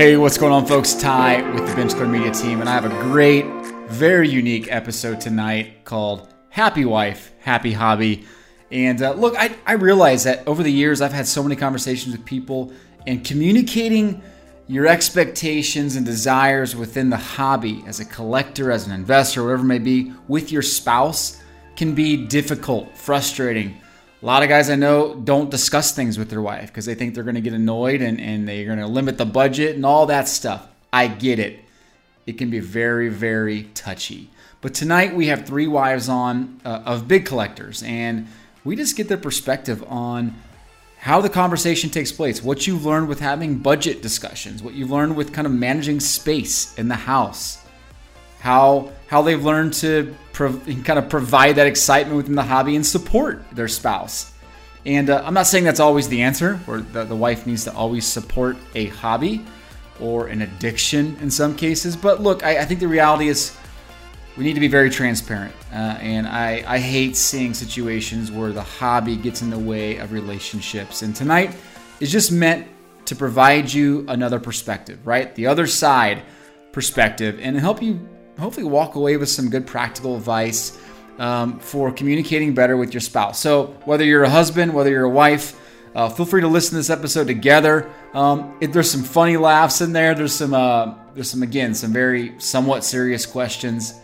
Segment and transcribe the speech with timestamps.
[0.00, 0.94] Hey, what's going on, folks?
[0.94, 3.44] Ty with the Bench Media team, and I have a great,
[3.90, 8.24] very unique episode tonight called Happy Wife, Happy Hobby.
[8.70, 12.16] And uh, look, I, I realize that over the years I've had so many conversations
[12.16, 12.72] with people,
[13.06, 14.22] and communicating
[14.68, 19.66] your expectations and desires within the hobby as a collector, as an investor, whatever it
[19.66, 21.42] may be, with your spouse
[21.76, 23.78] can be difficult, frustrating.
[24.22, 27.14] A lot of guys I know don't discuss things with their wife because they think
[27.14, 30.06] they're going to get annoyed and, and they're going to limit the budget and all
[30.06, 30.66] that stuff.
[30.92, 31.60] I get it.
[32.26, 34.28] It can be very, very touchy.
[34.60, 38.28] But tonight we have three wives on uh, of big collectors, and
[38.62, 40.34] we just get their perspective on
[40.98, 45.16] how the conversation takes place, what you've learned with having budget discussions, what you've learned
[45.16, 47.59] with kind of managing space in the house,
[48.40, 52.86] how how they've learned to prov- kind of provide that excitement within the hobby and
[52.86, 54.32] support their spouse.
[54.86, 57.74] And uh, I'm not saying that's always the answer, or the, the wife needs to
[57.74, 59.44] always support a hobby
[60.00, 61.96] or an addiction in some cases.
[61.96, 63.56] But look, I, I think the reality is
[64.38, 65.54] we need to be very transparent.
[65.70, 70.12] Uh, and I, I hate seeing situations where the hobby gets in the way of
[70.12, 71.02] relationships.
[71.02, 71.54] And tonight
[71.98, 72.66] is just meant
[73.04, 75.34] to provide you another perspective, right?
[75.34, 76.22] The other side
[76.72, 78.08] perspective, and help you
[78.40, 80.78] hopefully walk away with some good practical advice
[81.18, 83.38] um, for communicating better with your spouse.
[83.38, 85.58] So, whether you're a husband, whether you're a wife,
[85.94, 87.90] uh, feel free to listen to this episode together.
[88.14, 90.14] Um, it, there's some funny laughs in there.
[90.14, 94.00] There's some, uh, there's some again, some very somewhat serious questions.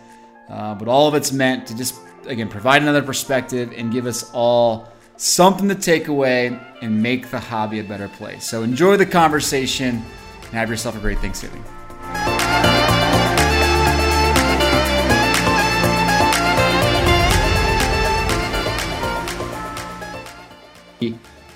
[0.48, 1.94] Uh, but all of it's meant to just,
[2.26, 7.40] again, provide another perspective and give us all something to take away and make the
[7.40, 8.44] hobby a better place.
[8.44, 10.02] So enjoy the conversation
[10.42, 11.64] and have yourself a great Thanksgiving.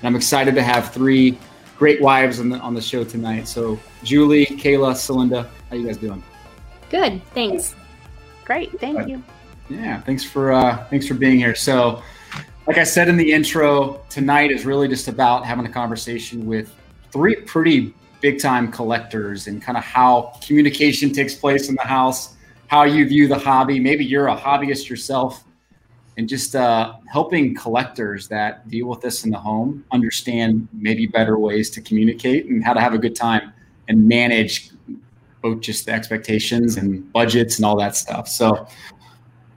[0.01, 1.37] And I'm excited to have three
[1.77, 3.47] great wives on the on the show tonight.
[3.47, 6.23] So Julie, Kayla, Celinda, how you guys doing?
[6.89, 7.75] Good, thanks.
[8.43, 9.23] Great, thank you.
[9.69, 11.55] Yeah, thanks for uh, thanks for being here.
[11.55, 12.01] So,
[12.67, 16.75] like I said in the intro, tonight is really just about having a conversation with
[17.11, 22.35] three pretty big time collectors and kind of how communication takes place in the house,
[22.67, 23.79] how you view the hobby.
[23.79, 25.43] Maybe you're a hobbyist yourself,
[26.17, 31.39] and just uh, helping collectors that deal with this in the home understand maybe better
[31.39, 33.53] ways to communicate and how to have a good time
[33.87, 34.71] and manage
[35.41, 38.27] both just the expectations and budgets and all that stuff.
[38.27, 38.67] So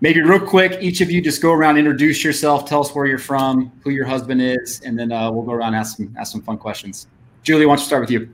[0.00, 3.18] maybe real quick, each of you just go around, introduce yourself, tell us where you're
[3.18, 6.42] from, who your husband is, and then uh, we'll go around ask some ask some
[6.42, 7.06] fun questions.
[7.42, 8.32] Julie, why don't you start with you?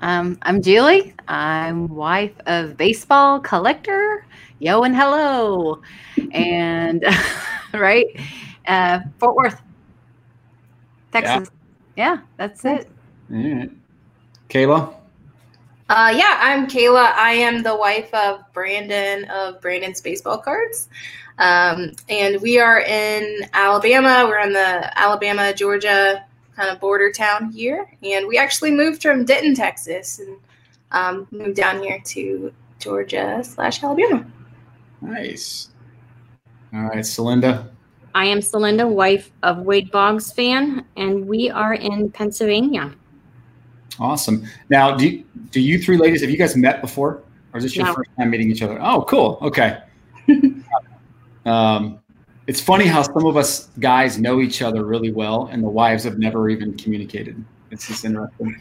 [0.00, 1.14] Um, I'm Julie.
[1.26, 4.24] I'm wife of baseball collector.
[4.60, 5.80] Yo and hello,
[6.32, 7.04] and
[7.72, 8.06] right,
[8.66, 9.62] uh, Fort Worth,
[11.12, 11.48] Texas.
[11.96, 12.90] Yeah, yeah that's it.
[13.30, 13.70] All right.
[14.48, 14.94] Kayla.
[15.88, 17.12] Uh, yeah, I'm Kayla.
[17.14, 20.88] I am the wife of Brandon of Brandon's Baseball Cards.
[21.38, 24.26] Um, and we are in Alabama.
[24.26, 26.24] We're in the Alabama, Georgia
[26.56, 27.88] kind of border town here.
[28.02, 30.36] And we actually moved from Denton, Texas, and
[30.90, 34.26] um, moved down here to Georgia slash Alabama.
[35.00, 35.70] Nice.
[36.72, 37.68] All right, Celinda.
[38.14, 42.92] I am Celinda, wife of Wade Boggs fan, and we are in Pennsylvania.
[44.00, 44.46] Awesome.
[44.70, 47.22] Now, do you, do you three ladies have you guys met before,
[47.52, 47.94] or is this your No.
[47.94, 48.78] first time meeting each other?
[48.80, 49.38] Oh, cool.
[49.42, 49.78] Okay.
[51.46, 52.00] um,
[52.46, 56.04] it's funny how some of us guys know each other really well, and the wives
[56.04, 57.42] have never even communicated.
[57.70, 58.58] It's just interesting.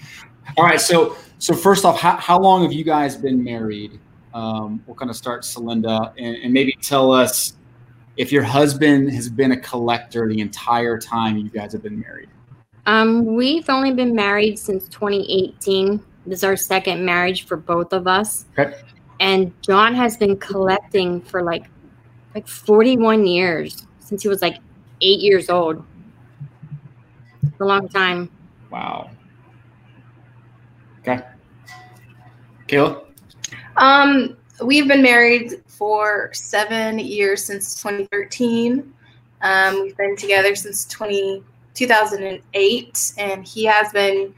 [0.57, 0.81] All right.
[0.81, 3.99] So, so first off, how, how long have you guys been married?
[4.37, 7.53] Um, we'll kind of start, Celinda, and, and maybe tell us
[8.17, 12.29] if your husband has been a collector the entire time you guys have been married.
[12.85, 15.99] Um, we've only been married since 2018.
[16.27, 18.45] This is our second marriage for both of us.
[18.59, 18.75] Okay.
[19.19, 21.65] And John has been collecting for like
[22.35, 24.59] like 41 years since he was like
[25.01, 25.83] eight years old.
[27.57, 28.29] For a long time.
[28.69, 29.09] Wow.
[31.00, 31.25] Okay.
[32.67, 33.06] Kayla?
[33.77, 38.94] Um, we've been married for seven years since 2013.
[39.41, 41.44] Um, we've been together since 20,
[41.74, 44.33] 2008, and he has been.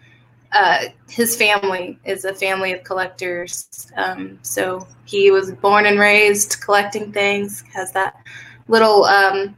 [0.52, 3.92] Uh, his family is a family of collectors.
[3.96, 7.64] Um, so he was born and raised collecting things.
[7.72, 8.16] Has that
[8.68, 9.56] little um,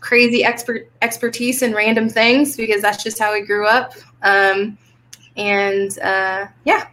[0.00, 3.94] crazy expert expertise in random things because that's just how he grew up.
[4.22, 4.76] Um,
[5.38, 6.86] and uh, yeah,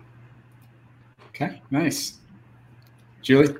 [1.35, 2.19] Okay, nice.
[3.23, 3.55] Julie?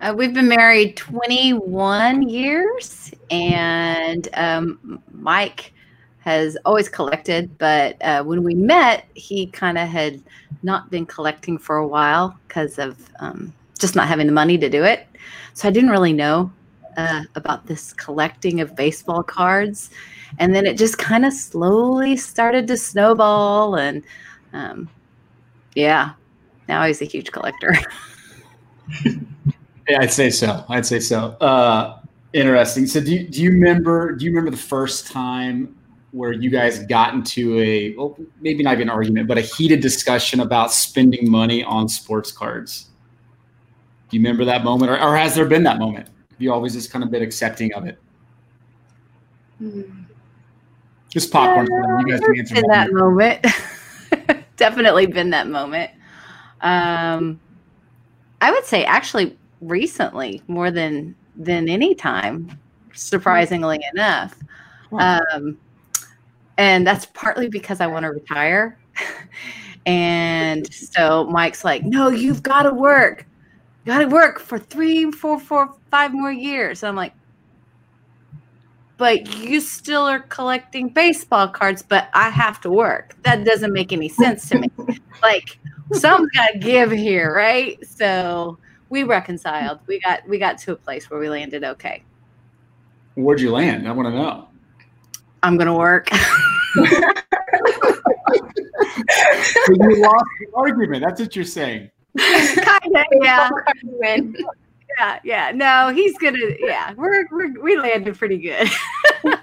[0.00, 5.72] Uh, we've been married 21 years, and um, Mike
[6.20, 10.22] has always collected, but uh, when we met, he kind of had
[10.62, 14.70] not been collecting for a while because of um, just not having the money to
[14.70, 15.06] do it.
[15.54, 16.52] So I didn't really know
[16.96, 19.90] uh, about this collecting of baseball cards.
[20.38, 23.76] And then it just kind of slowly started to snowball.
[23.76, 24.04] And
[24.52, 24.88] um,
[25.74, 26.12] yeah,
[26.68, 27.74] now he's a huge collector.
[29.04, 30.64] yeah, I'd say so.
[30.68, 31.36] I'd say so.
[31.40, 32.00] Uh,
[32.32, 32.86] interesting.
[32.86, 35.76] So do you, do you remember, do you remember the first time
[36.12, 39.80] where you guys got into a well, maybe not even an argument, but a heated
[39.80, 42.90] discussion about spending money on sports cards.
[44.10, 46.08] Do you remember that moment, or, or has there been that moment?
[46.30, 47.98] Have you always just kind of been accepting of it?
[49.58, 49.82] Hmm.
[51.08, 51.66] Just popcorn.
[51.70, 53.46] Uh, you guys can answer that moment.
[54.56, 55.90] Definitely been that moment.
[56.60, 57.40] Um,
[58.42, 62.58] I would say actually recently more than than any time,
[62.92, 64.36] surprisingly enough.
[64.92, 65.56] Um,
[66.58, 68.78] and that's partly because I want to retire.
[69.86, 73.26] and so Mike's like, no, you've got to work.
[73.86, 76.82] Got to work for three, four, four, five more years.
[76.82, 77.14] And I'm like,
[78.96, 83.16] but you still are collecting baseball cards, but I have to work.
[83.22, 84.70] That doesn't make any sense to me.
[85.22, 85.58] like,
[85.94, 87.78] someone's got to give here, right?
[87.86, 88.58] So
[88.88, 89.80] we reconciled.
[89.86, 92.02] We got we got to a place where we landed okay.
[93.14, 93.88] Where'd you land?
[93.88, 94.48] I want to know.
[95.42, 96.08] I'm gonna work.
[96.12, 96.20] you
[100.02, 101.02] lost the argument.
[101.04, 101.90] That's what you're saying.
[102.18, 103.48] kind of, yeah.
[104.98, 105.52] yeah, yeah.
[105.54, 106.38] No, he's gonna.
[106.58, 108.68] Yeah, we're, we're we landed pretty good.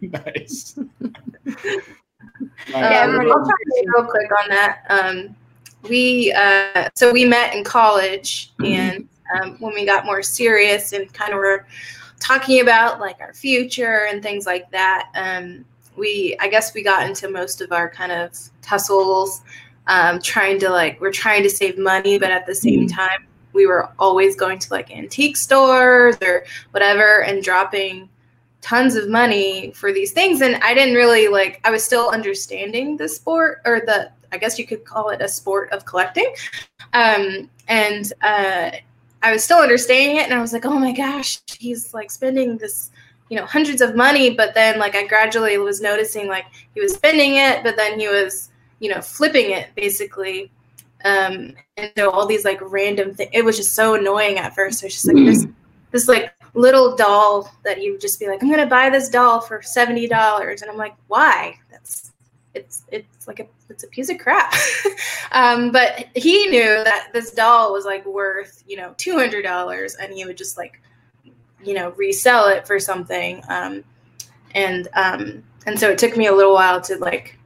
[0.00, 0.78] nice.
[2.68, 3.56] yeah, um, I'll talk
[3.96, 4.84] real quick on that.
[4.88, 5.36] Um,
[5.88, 8.64] we uh, so we met in college, mm-hmm.
[8.66, 11.66] and um, when we got more serious and kind of were
[12.18, 15.64] talking about like our future and things like that, um,
[15.96, 19.42] we I guess we got into most of our kind of tussles,
[19.86, 22.96] um, trying to like we're trying to save money, but at the same mm-hmm.
[22.96, 28.08] time we were always going to like antique stores or whatever and dropping
[28.60, 32.96] tons of money for these things and i didn't really like i was still understanding
[32.96, 36.34] the sport or the i guess you could call it a sport of collecting.
[36.92, 38.70] Um, and uh,
[39.22, 42.58] i was still understanding it and i was like oh my gosh he's like spending
[42.58, 42.90] this
[43.28, 46.94] you know hundreds of money but then like i gradually was noticing like he was
[46.94, 48.50] spending it but then he was
[48.80, 50.50] you know flipping it basically.
[51.02, 54.82] Um, and so all these like random things it was just so annoying at first.
[54.82, 55.46] It was just like this
[55.92, 59.40] this like little doll that you would just be like, I'm gonna buy this doll
[59.40, 61.58] for seventy dollars, and I'm like, why?
[61.70, 62.12] That's
[62.54, 64.52] it's it's like a it's a piece of crap.
[65.32, 69.94] um, but he knew that this doll was like worth you know two hundred dollars,
[69.96, 70.80] and he would just like
[71.62, 73.42] you know resell it for something.
[73.48, 73.84] Um,
[74.54, 77.38] and um, and so it took me a little while to like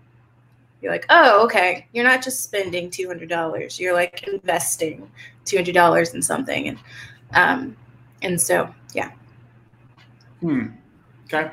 [0.80, 5.10] be like, oh, okay, you're not just spending two hundred dollars, you're like investing
[5.44, 6.78] two hundred dollars in something, and
[7.32, 7.76] um,
[8.22, 9.10] and so yeah.
[10.40, 10.68] Hmm.
[11.26, 11.50] Okay.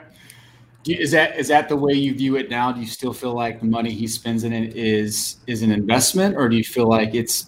[0.88, 2.72] Is that is that the way you view it now?
[2.72, 6.36] Do you still feel like the money he spends in it is is an investment,
[6.36, 7.46] or do you feel like it's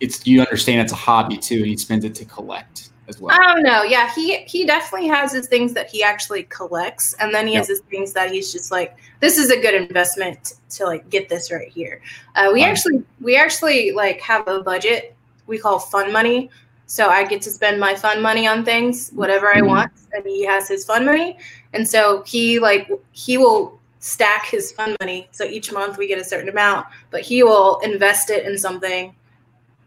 [0.00, 3.36] it's you understand it's a hobby too, and he spends it to collect as well?
[3.38, 3.82] I don't know.
[3.82, 7.62] Yeah, he he definitely has his things that he actually collects, and then he yep.
[7.62, 11.28] has his things that he's just like, this is a good investment to like get
[11.28, 12.00] this right here.
[12.36, 15.16] Uh, we actually we actually like have a budget
[15.48, 16.50] we call fun money
[16.86, 19.66] so I get to spend my fun money on things, whatever I mm-hmm.
[19.66, 21.36] want, and he has his fun money.
[21.76, 25.28] And so he like he will stack his fund money.
[25.30, 29.14] So each month we get a certain amount, but he will invest it in something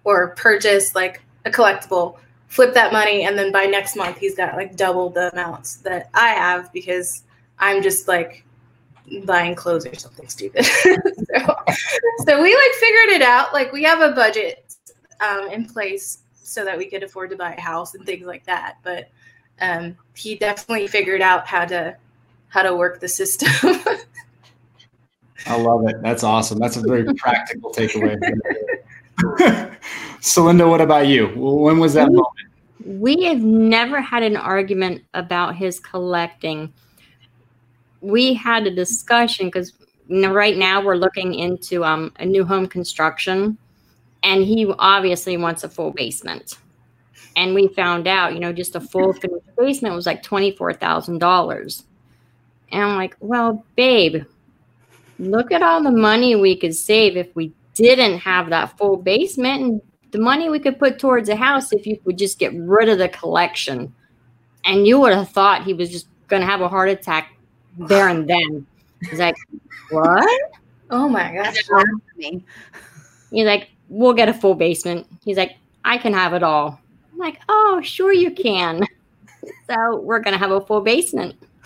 [0.03, 4.55] or purchase like a collectible, flip that money, and then by next month he's got
[4.55, 7.23] like double the amounts that I have because
[7.57, 8.45] I'm just like
[9.25, 10.65] buying clothes or something stupid.
[10.65, 11.55] so,
[12.27, 13.51] so we like figured it out.
[13.51, 14.75] Like we have a budget
[15.21, 18.45] um, in place so that we could afford to buy a house and things like
[18.45, 18.77] that.
[18.83, 19.09] But
[19.61, 21.95] um, he definitely figured out how to
[22.49, 23.49] how to work the system.
[25.45, 26.01] I love it.
[26.01, 26.59] That's awesome.
[26.59, 28.17] That's a very practical takeaway.
[30.21, 31.27] Celinda, what about you?
[31.35, 32.27] When was that moment?
[32.85, 36.73] We have never had an argument about his collecting.
[38.01, 39.73] We had a discussion because
[40.09, 43.57] right now we're looking into um, a new home construction
[44.23, 46.57] and he obviously wants a full basement.
[47.39, 51.83] And we found out, you know, just a full finished basement was like $24,000.
[52.73, 54.25] And I'm like, well, babe,
[55.19, 59.61] look at all the money we could save if we didn't have that full basement
[59.61, 59.81] and
[60.11, 62.97] the money we could put towards a house if you would just get rid of
[62.97, 63.93] the collection.
[64.65, 67.37] And you would have thought he was just going to have a heart attack
[67.77, 68.67] there and then.
[69.09, 69.37] He's like,
[69.91, 70.51] what?
[70.89, 71.55] Oh my gosh.
[72.17, 75.07] He's like, we'll get a full basement.
[75.23, 75.55] He's like,
[75.85, 76.81] I can have it all.
[77.19, 78.85] I'm like, oh, sure you can.
[79.69, 81.35] So we're gonna have a full basement.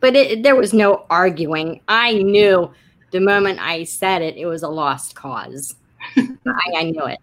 [0.00, 1.80] but it, there was no arguing.
[1.86, 2.72] I knew
[3.12, 5.76] the moment I said it, it was a lost cause.
[6.16, 7.18] I, I knew it.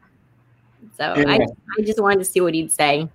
[0.97, 1.45] So I, Yeah.
[1.77, 3.09] I just wanted to see what he'd say.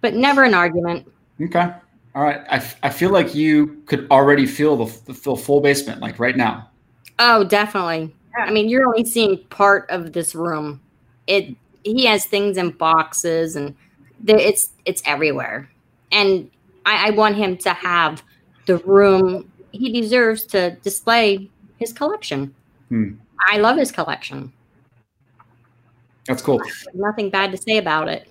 [0.00, 1.10] But never an argument.
[1.40, 1.72] Okay.
[2.14, 2.40] All right.
[2.50, 6.36] I, f- I feel like you could already feel the, the full basement like right
[6.36, 6.70] now.
[7.18, 8.14] Oh, definitely.
[8.36, 8.46] Yeah.
[8.46, 10.80] I mean, you're only seeing part of this room.
[11.26, 13.74] It he has things in boxes and
[14.26, 15.70] it's it's everywhere.
[16.10, 16.50] And
[16.84, 18.22] I, I want him to have
[18.66, 22.54] the room he deserves to display his collection.
[22.88, 23.14] Hmm.
[23.48, 24.52] I love his collection.
[26.26, 26.60] That's cool.
[26.94, 28.30] Nothing bad to say about it.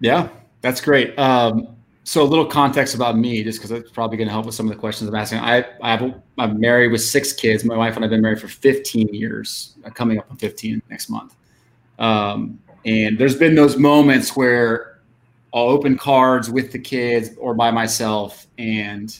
[0.00, 0.28] Yeah,
[0.62, 1.16] that's great.
[1.18, 4.54] Um, so a little context about me, just because it's probably going to help with
[4.54, 5.38] some of the questions I'm asking.
[5.38, 7.64] I, I have a, I'm married with six kids.
[7.64, 11.08] My wife and I've been married for 15 years, uh, coming up on 15 next
[11.08, 11.36] month.
[11.98, 14.98] Um, and there's been those moments where
[15.52, 19.16] I'll open cards with the kids or by myself, and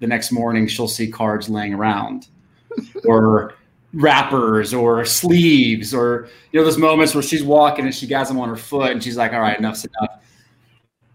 [0.00, 2.28] the next morning she'll see cards laying around,
[3.04, 3.54] or
[3.94, 8.40] wrappers or sleeves or you know those moments where she's walking and she got them
[8.40, 10.20] on her foot and she's like all right enough's enough.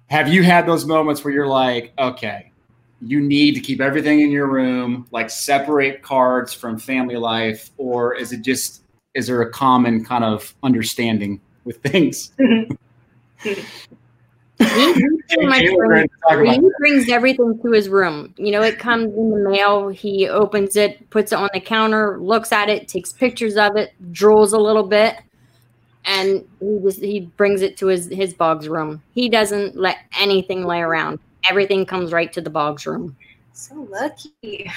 [0.07, 2.51] Have you had those moments where you're like okay
[3.01, 8.15] you need to keep everything in your room like separate cards from family life or
[8.15, 12.31] is it just is there a common kind of understanding with things
[14.59, 17.87] He, he pretty much Taylor, we're brings, gonna talk about he brings everything to his
[17.87, 18.33] room.
[18.35, 19.87] You know, it comes in the mail.
[19.87, 23.93] He opens it, puts it on the counter, looks at it, takes pictures of it,
[24.11, 25.15] drools a little bit,
[26.03, 29.01] and he just he brings it to his his Boggs' room.
[29.13, 31.19] He doesn't let anything lay around.
[31.49, 33.15] Everything comes right to the Boggs' room.
[33.53, 34.69] So lucky.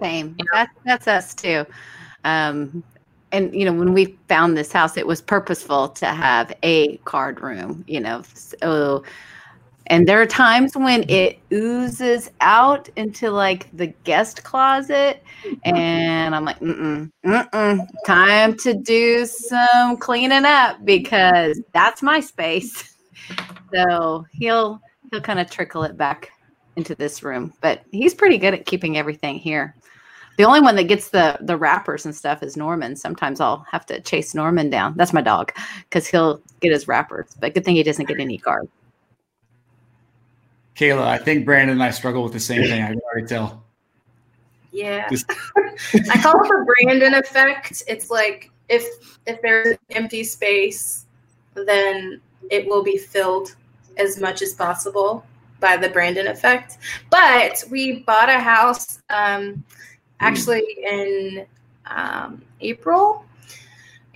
[0.00, 0.36] Same.
[0.52, 1.64] That's that's us too.
[2.24, 2.82] Um,
[3.32, 7.40] and you know, when we found this house, it was purposeful to have a card
[7.40, 7.84] room.
[7.86, 9.04] You know, so
[9.88, 15.22] and there are times when it oozes out into like the guest closet,
[15.64, 17.86] and I'm like, mm mm, mm-mm.
[18.06, 22.94] time to do some cleaning up because that's my space.
[23.74, 24.80] So he'll
[25.10, 26.30] he'll kind of trickle it back
[26.76, 29.74] into this room, but he's pretty good at keeping everything here.
[30.38, 32.94] The only one that gets the the wrappers and stuff is Norman.
[32.96, 34.94] Sometimes I'll have to chase Norman down.
[34.96, 35.52] That's my dog
[35.90, 37.26] because he'll get his wrappers.
[37.40, 38.70] But good thing he doesn't get any cards.
[40.76, 43.64] kayla i think brandon and i struggle with the same thing i can already tell
[44.70, 45.08] Yeah.
[45.10, 45.28] Just-
[46.12, 47.82] I call it the Brandon effect.
[47.88, 48.84] It's like if
[49.26, 51.06] if there's an empty space,
[51.54, 53.56] then it will be filled
[53.96, 55.24] as much as possible
[55.58, 56.78] by the Brandon effect.
[57.10, 59.64] But we bought a house um,
[60.20, 61.46] actually in
[61.86, 63.24] um, April.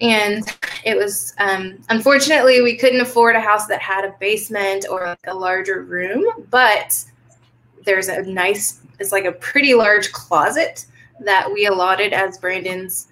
[0.01, 0.45] And
[0.85, 5.27] it was um, unfortunately we couldn't afford a house that had a basement or like
[5.27, 7.05] a larger room, but
[7.85, 10.87] there's a nice it's like a pretty large closet
[11.21, 13.09] that we allotted as Brandon's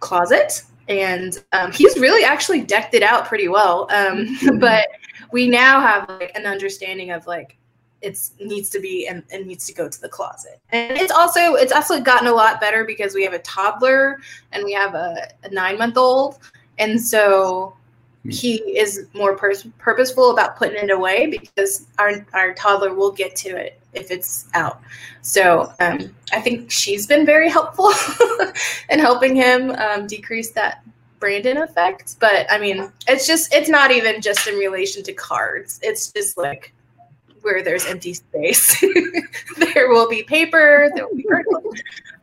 [0.00, 0.62] closet.
[0.88, 3.88] And um, he's really actually decked it out pretty well.
[3.90, 4.86] Um, but
[5.32, 7.55] we now have like an understanding of like
[8.02, 10.60] it's needs to be and, and needs to go to the closet.
[10.70, 14.20] And it's also it's also gotten a lot better because we have a toddler
[14.52, 16.38] and we have a, a nine month old.
[16.78, 17.74] And so
[18.28, 23.36] he is more pers- purposeful about putting it away because our, our toddler will get
[23.36, 24.80] to it if it's out.
[25.22, 27.92] So um, I think she's been very helpful
[28.90, 30.84] in helping him um, decrease that
[31.18, 32.16] Brandon effect.
[32.20, 35.80] But I mean, it's just, it's not even just in relation to cards.
[35.82, 36.72] It's just like
[37.46, 38.78] where there's empty space,
[39.56, 41.48] there will be paper, there will be cards.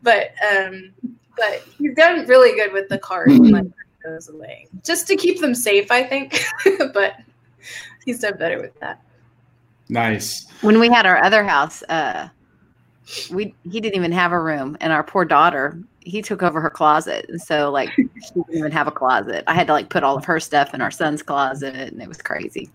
[0.02, 0.92] But, um,
[1.36, 3.64] but he's done really good with the cards and like
[4.04, 6.44] goes away just to keep them safe, I think.
[6.92, 7.14] but
[8.04, 9.02] he's done better with that.
[9.88, 12.28] nice When we had our other house, uh,
[13.32, 16.70] we he didn't even have a room, and our poor daughter he took over her
[16.70, 18.04] closet, and so like she
[18.34, 19.44] didn't even have a closet.
[19.46, 22.08] I had to like put all of her stuff in our son's closet, and it
[22.08, 22.70] was crazy.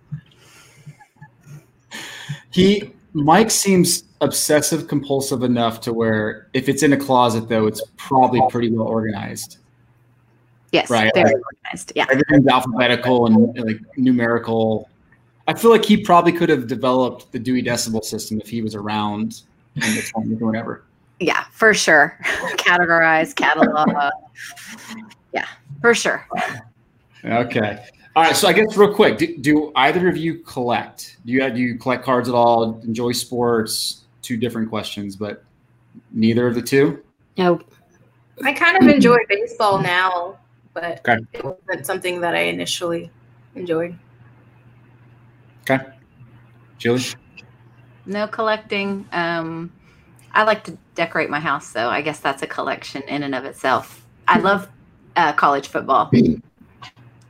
[2.52, 7.82] He Mike seems obsessive compulsive enough to where if it's in a closet though, it's
[7.98, 9.58] probably pretty well organized.
[10.72, 11.12] Yes, Right.
[11.16, 11.94] very organized.
[11.96, 14.88] Yeah, Everything's alphabetical and like numerical.
[15.48, 18.76] I feel like he probably could have developed the Dewey Decimal System if he was
[18.76, 19.42] around
[19.76, 20.84] in the 20s or whatever.
[21.20, 22.16] yeah, for sure.
[22.58, 23.90] Categorize, catalog.
[25.34, 25.48] yeah,
[25.82, 26.28] for sure.
[27.26, 27.84] Okay.
[28.20, 28.36] All right.
[28.36, 31.18] So I guess real quick, do, do either of you collect?
[31.26, 32.80] Do you do you collect cards at all?
[32.82, 34.04] Enjoy sports?
[34.22, 35.44] two different questions, but
[36.12, 37.02] neither of the two.
[37.38, 37.60] No,
[38.44, 40.38] I kind of enjoy baseball now,
[40.74, 41.18] but Okay.
[41.34, 43.10] it wasn't something that I initially
[43.56, 43.98] enjoyed.
[45.62, 45.84] Okay,
[46.78, 47.02] Julie.
[48.06, 49.08] No collecting.
[49.12, 49.72] Um,
[50.34, 53.46] I like to decorate my house, so I guess that's a collection in and of
[53.46, 54.06] itself.
[54.28, 54.68] I love
[55.16, 56.12] uh, college football,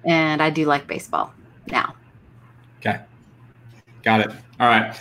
[0.06, 1.34] and I do like baseball
[1.68, 1.96] now.
[2.80, 3.00] Okay.
[4.04, 4.32] Got it.
[4.60, 4.98] All right.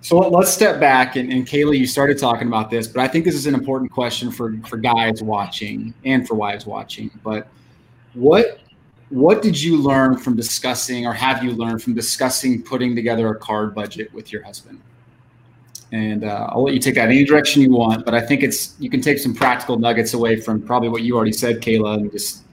[0.00, 3.08] So let- let's step back and, and Kayla, you started talking about this, but I
[3.08, 7.10] think this is an important question for, for guys watching and for wives watching.
[7.22, 7.48] But
[8.14, 8.58] what
[9.10, 13.38] what did you learn from discussing or have you learned from discussing putting together a
[13.38, 14.80] card budget with your husband?
[15.92, 18.74] And uh, I'll let you take that any direction you want, but I think it's
[18.78, 22.10] you can take some practical nuggets away from probably what you already said, Kayla, and
[22.10, 22.44] just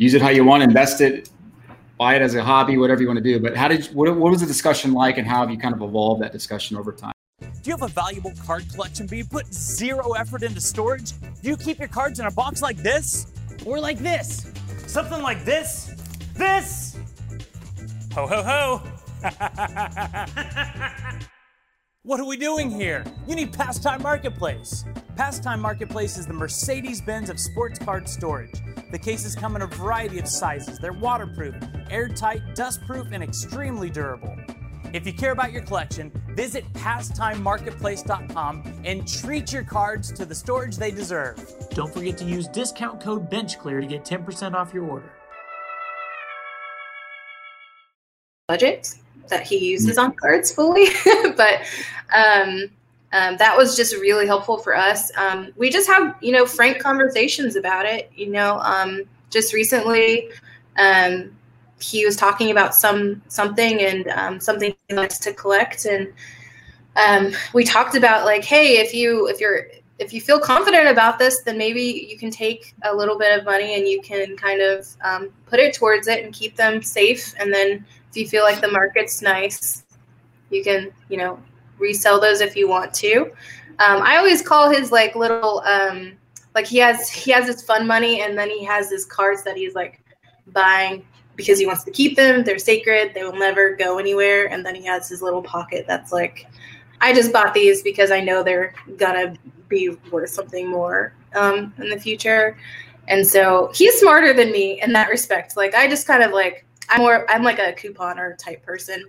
[0.00, 1.28] use it how you want, invest it,
[1.98, 3.38] buy it as a hobby, whatever you want to do.
[3.38, 5.82] But how did what, what was the discussion like, and how have you kind of
[5.82, 7.12] evolved that discussion over time?
[7.40, 11.12] Do you have a valuable card collection but you put zero effort into storage?
[11.42, 13.26] Do you keep your cards in a box like this?
[13.66, 14.50] Or like this?
[14.86, 15.94] Something like this?
[16.34, 16.98] This?
[18.14, 18.82] Ho ho ho!
[22.02, 23.04] what are we doing here?
[23.28, 24.84] You need Pastime Marketplace.
[25.16, 28.54] Pastime Marketplace is the Mercedes Benz of sports card storage.
[28.90, 30.78] The cases come in a variety of sizes.
[30.78, 31.54] They're waterproof,
[31.90, 34.34] airtight, dustproof, and extremely durable.
[34.94, 40.78] If you care about your collection, visit pastimemarketplace.com and treat your cards to the storage
[40.78, 41.36] they deserve.
[41.74, 45.12] Don't forget to use discount code BenchClear to get 10% off your order.
[48.50, 48.96] budget
[49.30, 50.88] that he uses on cards fully,
[51.36, 51.62] but
[52.14, 52.70] um,
[53.12, 55.10] um, that was just really helpful for us.
[55.16, 58.10] Um, we just have you know frank conversations about it.
[58.14, 60.30] You know, um, just recently,
[60.76, 61.36] um,
[61.80, 66.12] he was talking about some something and um, something he likes to collect, and
[66.96, 69.66] um, we talked about like, hey, if you if you're
[70.00, 73.44] if you feel confident about this, then maybe you can take a little bit of
[73.44, 77.34] money and you can kind of um, put it towards it and keep them safe.
[77.38, 79.84] And then if you feel like the market's nice,
[80.48, 81.38] you can, you know,
[81.78, 83.26] resell those if you want to.
[83.78, 86.12] Um, I always call his like little, um,
[86.54, 89.56] like he has he has his fun money and then he has his cards that
[89.56, 90.00] he's like
[90.48, 91.04] buying
[91.36, 92.42] because he wants to keep them.
[92.42, 93.12] They're sacred.
[93.14, 94.46] They will never go anywhere.
[94.46, 96.46] And then he has his little pocket that's like,
[97.02, 99.36] I just bought these because I know they're gonna
[99.70, 102.58] be worth something more um, in the future.
[103.08, 105.56] And so he's smarter than me in that respect.
[105.56, 109.04] Like I just kind of like I'm more I'm like a couponer type person.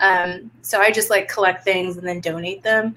[0.00, 2.96] Um, so I just like collect things and then donate them.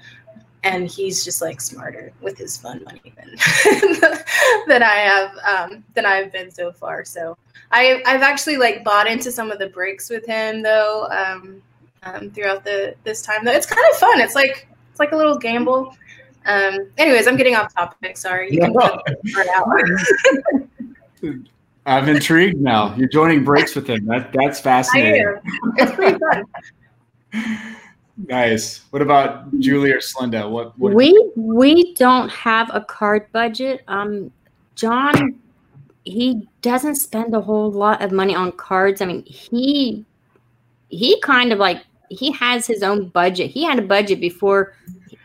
[0.63, 3.36] And he's just like smarter with his fun money than
[4.67, 7.06] than I have um, than I've been so far.
[7.06, 7.38] So
[7.71, 11.62] I I've actually like bought into some of the breaks with him though um,
[12.03, 13.51] um, throughout the this time though.
[13.51, 14.19] It's kind of fun.
[14.19, 15.95] It's like it's like a little gamble.
[16.48, 18.18] Um, anyways, I'm getting off topic.
[18.18, 18.52] Sorry.
[18.52, 19.48] You can cut that part
[21.24, 21.38] out.
[21.86, 22.96] I'm intrigued now.
[22.96, 24.06] You're joining breaks with him.
[24.06, 25.26] That that's I fascinating.
[25.26, 25.74] am.
[25.78, 27.76] It's pretty fun.
[28.26, 28.84] Nice.
[28.90, 30.50] What about Julie or Celinda?
[30.50, 33.84] What, what we we don't have a card budget.
[33.88, 34.32] Um,
[34.74, 35.40] John,
[36.04, 39.02] he doesn't spend a whole lot of money on cards.
[39.02, 40.04] I mean, he
[40.90, 43.52] he kind of like he has his own budget.
[43.52, 44.74] He had a budget before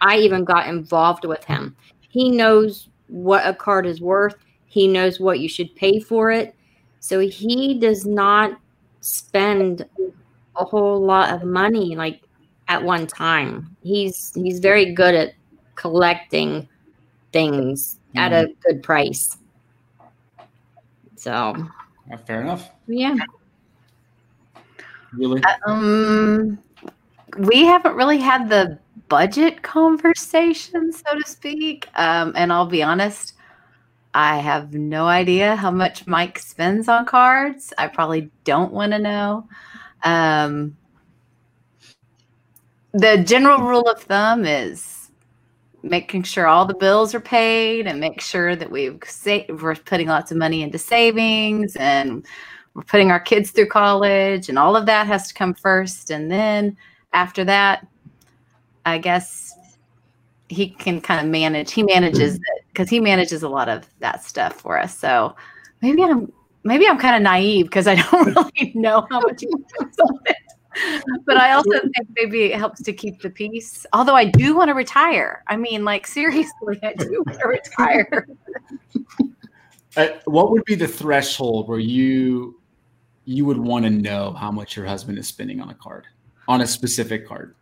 [0.01, 1.77] I even got involved with him.
[2.01, 4.37] He knows what a card is worth.
[4.67, 6.55] He knows what you should pay for it.
[7.01, 8.59] So he does not
[9.01, 9.87] spend
[10.57, 12.23] a whole lot of money like
[12.69, 13.77] at one time.
[13.83, 15.35] He's he's very good at
[15.75, 16.69] collecting
[17.33, 19.37] things at a good price.
[21.17, 21.55] So
[22.11, 22.71] Uh, fair enough.
[22.87, 23.17] yeah.
[25.19, 25.43] Julie?
[25.67, 26.59] Um,
[27.39, 28.79] we haven't really had the
[29.13, 31.87] budget conversation, so to speak.
[31.97, 33.35] Um, and I'll be honest,
[34.15, 37.75] I have no idea how much Mike spends on cards.
[37.77, 39.47] I probably don't want to know.
[40.03, 40.79] Um,
[42.95, 45.11] the general rule of thumb is
[45.83, 50.09] making sure all the bills are paid and make sure that we've sa- we're putting
[50.09, 52.25] lots of money into savings and
[52.73, 56.31] we're putting our kids through college and all of that has to come first and
[56.31, 56.75] then
[57.13, 57.87] after that
[58.85, 59.55] i guess
[60.49, 64.25] he can kind of manage he manages it because he manages a lot of that
[64.25, 64.97] stuff for us.
[64.97, 65.35] So
[65.81, 66.33] maybe i'm
[66.65, 70.19] maybe i'm kind of naive because i don't really know how much he spends on
[70.27, 70.37] it.
[71.27, 73.87] But i also think maybe it helps to keep the peace.
[73.93, 75.43] Although i do want to retire.
[75.49, 78.29] I mean like seriously i do want to retire.
[79.97, 82.59] Uh, what would be the threshold where you
[83.25, 86.07] you would want to know how much your husband is spending on a card,
[86.49, 87.55] on a specific card?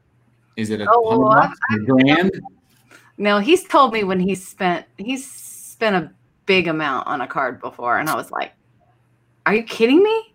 [0.57, 2.41] Is it a Oh, well, a grand?
[3.19, 6.13] No, he's told me when he spent he's spent a
[6.47, 8.53] big amount on a card before, and I was like,
[9.47, 10.35] "Are you kidding me?"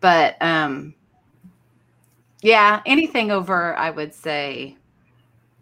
[0.00, 0.94] But um,
[2.42, 4.76] yeah, anything over, I would say,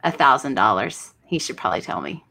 [0.03, 1.15] a thousand dollars.
[1.27, 2.25] He should probably tell me.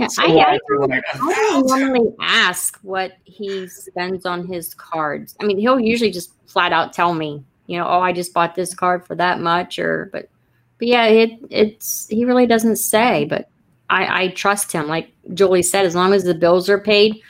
[0.00, 4.24] Yeah, So I, I, is it like a I don't normally ask what he spends
[4.24, 5.36] on his cards.
[5.40, 8.54] I mean, he'll usually just flat out tell me, you know, oh, I just bought
[8.54, 10.30] this card for that much, or but,
[10.78, 13.50] but yeah, it it's he really doesn't say, but
[13.90, 14.88] I I trust him.
[14.88, 17.20] Like Julie said, as long as the bills are paid,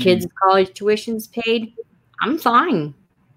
[0.00, 1.74] kids' college tuition's paid,
[2.20, 2.92] I'm fine.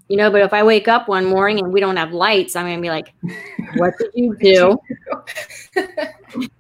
[0.07, 2.65] You know, but if I wake up one morning and we don't have lights, I'm
[2.65, 3.13] gonna be like,
[3.75, 4.79] "What did you do?"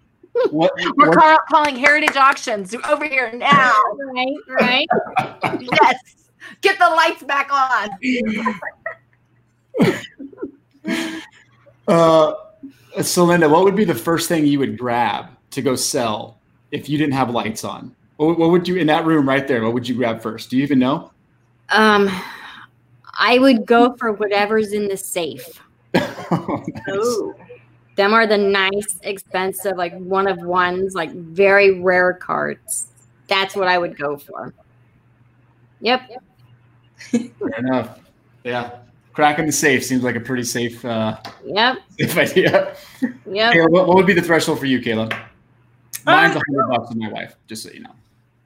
[0.51, 3.73] What, We're what- call- calling Heritage Auctions over here now.
[4.13, 4.87] right, right.
[5.81, 5.95] yes,
[6.61, 7.89] get the lights back on.
[11.87, 12.33] uh,
[12.97, 16.39] Celinda, what would be the first thing you would grab to go sell
[16.71, 17.95] if you didn't have lights on?
[18.17, 19.63] What, what would you in that room right there?
[19.63, 20.49] What would you grab first?
[20.49, 21.11] Do you even know?
[21.69, 22.09] Um,
[23.17, 25.61] I would go for whatever's in the safe.
[26.31, 27.33] Oh,
[27.99, 32.87] Them are the nice, expensive, like one of ones, like very rare cards.
[33.27, 34.53] That's what I would go for.
[35.81, 36.09] Yep.
[37.11, 37.99] Fair enough.
[38.45, 38.77] Yeah,
[39.11, 41.77] cracking the safe seems like a pretty safe, uh, Yep.
[41.99, 42.75] safe idea.
[43.01, 43.53] Yep.
[43.53, 45.09] Kayla, what, what would be the threshold for you, Kayla?
[46.05, 47.91] Mine's a Um, hundred bucks with my wife, just so you know.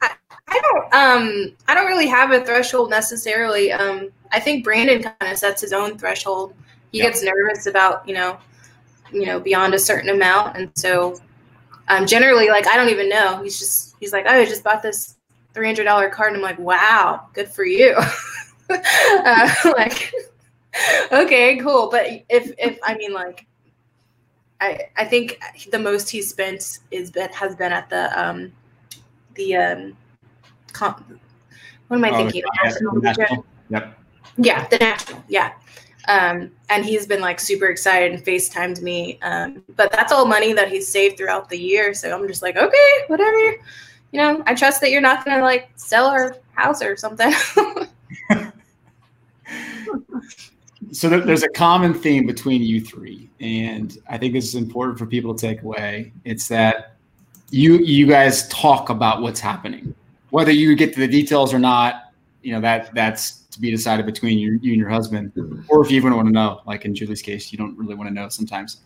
[0.02, 3.72] I don't um I don't really have a threshold necessarily.
[3.72, 6.56] Um I think Brandon kind of sets his own threshold.
[6.92, 7.06] He Yeah.
[7.06, 8.40] gets nervous about, you know,
[9.14, 11.20] you know, beyond a certain amount and so
[11.88, 13.42] um generally like I don't even know.
[13.44, 15.18] He's just he's like, "Oh, I just bought this
[15.54, 17.96] $300 card." And I'm like, "Wow, good for you."
[18.70, 20.12] uh, like
[21.12, 23.46] okay, cool, but if if I mean like
[24.62, 25.40] I I think
[25.72, 28.52] the most he spent is been has been at the um
[29.36, 29.98] the um
[31.88, 32.42] what am I Oh, thinking?
[32.64, 33.46] yeah, National national.
[33.70, 34.00] Yep.
[34.38, 35.24] Yeah, the national.
[35.28, 35.54] Yeah.
[36.08, 39.20] Um, and he's been like super excited and FaceTimed me.
[39.22, 41.94] Um, but that's all money that he's saved throughout the year.
[41.94, 43.38] So I'm just like, okay, whatever.
[44.12, 47.34] You know, I trust that you're not gonna like sell our house or something.
[50.94, 55.08] So there's a common theme between you three, and I think this is important for
[55.08, 56.12] people to take away.
[56.24, 56.98] It's that
[57.50, 59.96] you you guys talk about what's happening,
[60.30, 62.14] whether you get to the details or not.
[62.44, 65.32] You know that that's to be decided between you, you and your husband,
[65.70, 66.62] or if you even want to know.
[66.66, 68.82] Like in Julie's case, you don't really want to know sometimes.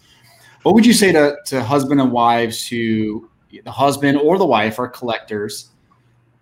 [0.64, 3.30] What would you say to to husband and wives who
[3.64, 5.72] the husband or the wife are collectors,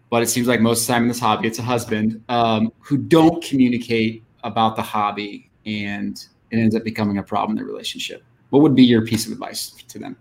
[0.09, 2.71] but it seems like most of the time in this hobby, it's a husband um,
[2.79, 7.69] who don't communicate about the hobby and it ends up becoming a problem in the
[7.69, 8.23] relationship.
[8.49, 10.15] What would be your piece of advice to them?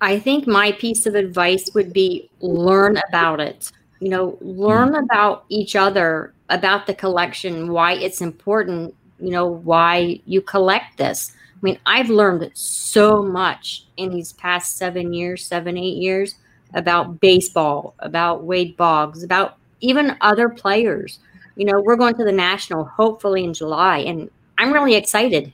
[0.00, 3.70] I think my piece of advice would be learn about it.
[4.04, 4.60] You know, hmm.
[4.60, 10.98] learn about each other, about the collection, why it's important, you know, why you collect
[10.98, 11.32] this.
[11.34, 16.34] I mean, I've learned so much in these past seven years, seven, eight years
[16.74, 21.18] about baseball, about Wade Boggs, about even other players.
[21.56, 25.50] You know, we're going to the national hopefully in July, and I'm really excited,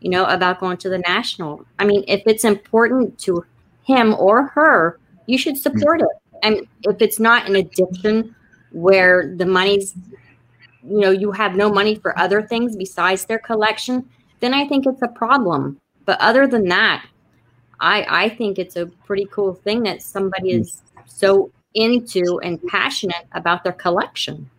[0.00, 1.64] you know, about going to the national.
[1.78, 3.44] I mean, if it's important to
[3.84, 5.60] him or her, you should hmm.
[5.60, 6.21] support it.
[6.42, 8.34] And if it's not an addiction
[8.72, 9.94] where the money's,
[10.84, 14.08] you know, you have no money for other things besides their collection,
[14.40, 15.80] then I think it's a problem.
[16.04, 17.06] But other than that,
[17.80, 23.26] I I think it's a pretty cool thing that somebody is so into and passionate
[23.32, 24.50] about their collection.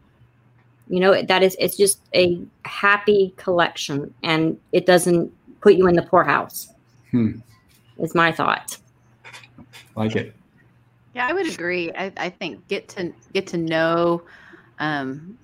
[0.87, 5.95] You know, that is it's just a happy collection and it doesn't put you in
[5.95, 6.73] the poorhouse.
[7.11, 7.39] Hmm.
[7.99, 8.77] Is my thought.
[9.95, 10.35] Like it.
[11.13, 11.91] Yeah, I would agree.
[11.91, 14.23] I, I think get to get to know
[14.79, 15.37] um,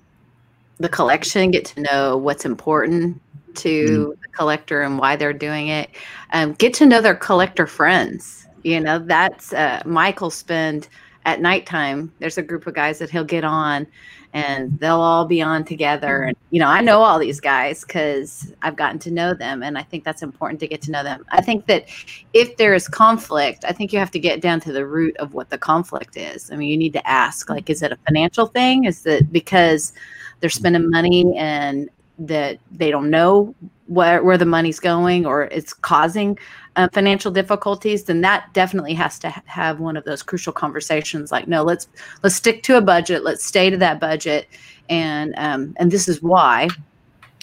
[0.78, 3.20] the collection, get to know what's important
[3.56, 5.90] to the collector and why they're doing it.
[6.32, 8.46] Um, get to know their collector friends.
[8.62, 10.88] You know, that's uh, Michael spend
[11.24, 12.12] at nighttime.
[12.18, 13.86] There's a group of guys that he'll get on,
[14.32, 16.22] and they'll all be on together.
[16.22, 19.76] And you know, I know all these guys because I've gotten to know them, and
[19.76, 21.24] I think that's important to get to know them.
[21.30, 21.88] I think that
[22.32, 25.34] if there is conflict, I think you have to get down to the root of
[25.34, 26.50] what the conflict is.
[26.50, 28.84] I mean, you need to ask, like, is it a financial thing?
[28.84, 29.92] Is it because
[30.40, 33.54] they're spending money and that they don't know
[33.86, 36.38] where, where the money's going or it's causing
[36.76, 41.32] uh, financial difficulties then that definitely has to ha- have one of those crucial conversations
[41.32, 41.88] like no let's
[42.22, 44.46] let's stick to a budget let's stay to that budget
[44.90, 46.68] and um, and this is why.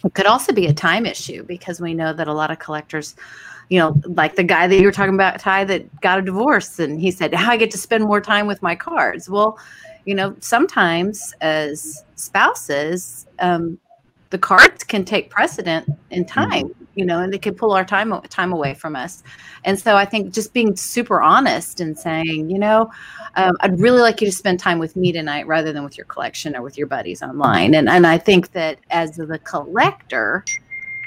[0.06, 3.16] It could also be a time issue because we know that a lot of collectors
[3.70, 6.80] you know, like the guy that you were talking about, Ty, that got a divorce,
[6.80, 9.60] and he said, "How I get to spend more time with my cards." Well,
[10.06, 13.78] you know, sometimes as spouses, um,
[14.30, 16.50] the cards can take precedent in mm-hmm.
[16.50, 19.24] time, you know, and they can pull our time time away from us.
[19.64, 22.92] And so I think just being super honest and saying, you know,
[23.36, 26.06] um, I'd really like you to spend time with me tonight rather than with your
[26.06, 27.74] collection or with your buddies online.
[27.76, 30.44] And and I think that as the collector,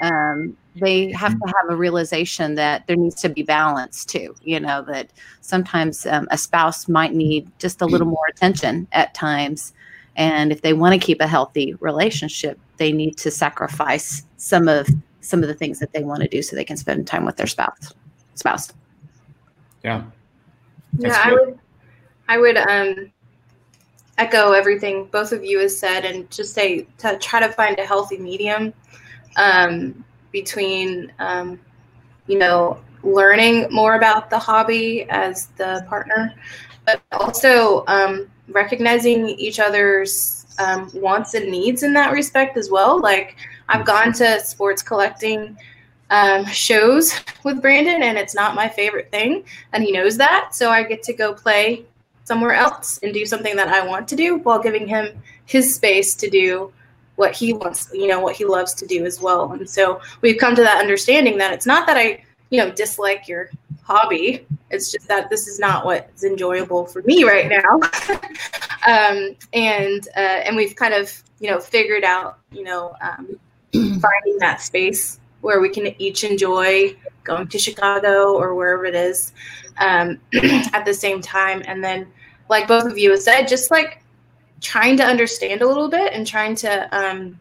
[0.01, 4.35] um, they have to have a realization that there needs to be balance too.
[4.41, 9.13] You know, that sometimes um, a spouse might need just a little more attention at
[9.13, 9.73] times.
[10.15, 14.89] And if they want to keep a healthy relationship, they need to sacrifice some of
[15.19, 17.37] some of the things that they want to do so they can spend time with
[17.37, 17.93] their spouse.
[18.33, 18.73] Spouse.
[19.83, 20.03] Yeah.
[20.93, 21.59] That's yeah, good.
[22.27, 23.11] I would I would um
[24.17, 27.85] echo everything both of you has said and just say to try to find a
[27.85, 28.73] healthy medium
[29.37, 31.59] um, between, um,
[32.25, 36.33] you know, learning more about the hobby as the partner,
[36.85, 42.99] but also um, recognizing each other's um, wants and needs in that respect as well.
[42.99, 43.35] Like,
[43.69, 45.57] I've gone to sports collecting
[46.09, 50.53] um, shows with Brandon, and it's not my favorite thing, and he knows that.
[50.53, 51.85] So I get to go play
[52.23, 56.15] somewhere else and do something that I want to do while giving him his space
[56.15, 56.71] to do
[57.15, 59.51] what he wants, you know, what he loves to do as well.
[59.51, 63.27] And so we've come to that understanding that it's not that I, you know, dislike
[63.27, 63.49] your
[63.83, 64.45] hobby.
[64.69, 67.79] It's just that this is not what's enjoyable for me right now.
[68.87, 73.39] um, and uh, and we've kind of, you know, figured out, you know, um,
[73.73, 79.33] finding that space where we can each enjoy going to Chicago or wherever it is
[79.77, 80.19] um,
[80.73, 81.63] at the same time.
[81.65, 82.07] And then,
[82.49, 84.03] like both of you have said, just like
[84.61, 87.39] trying to understand a little bit and trying to um,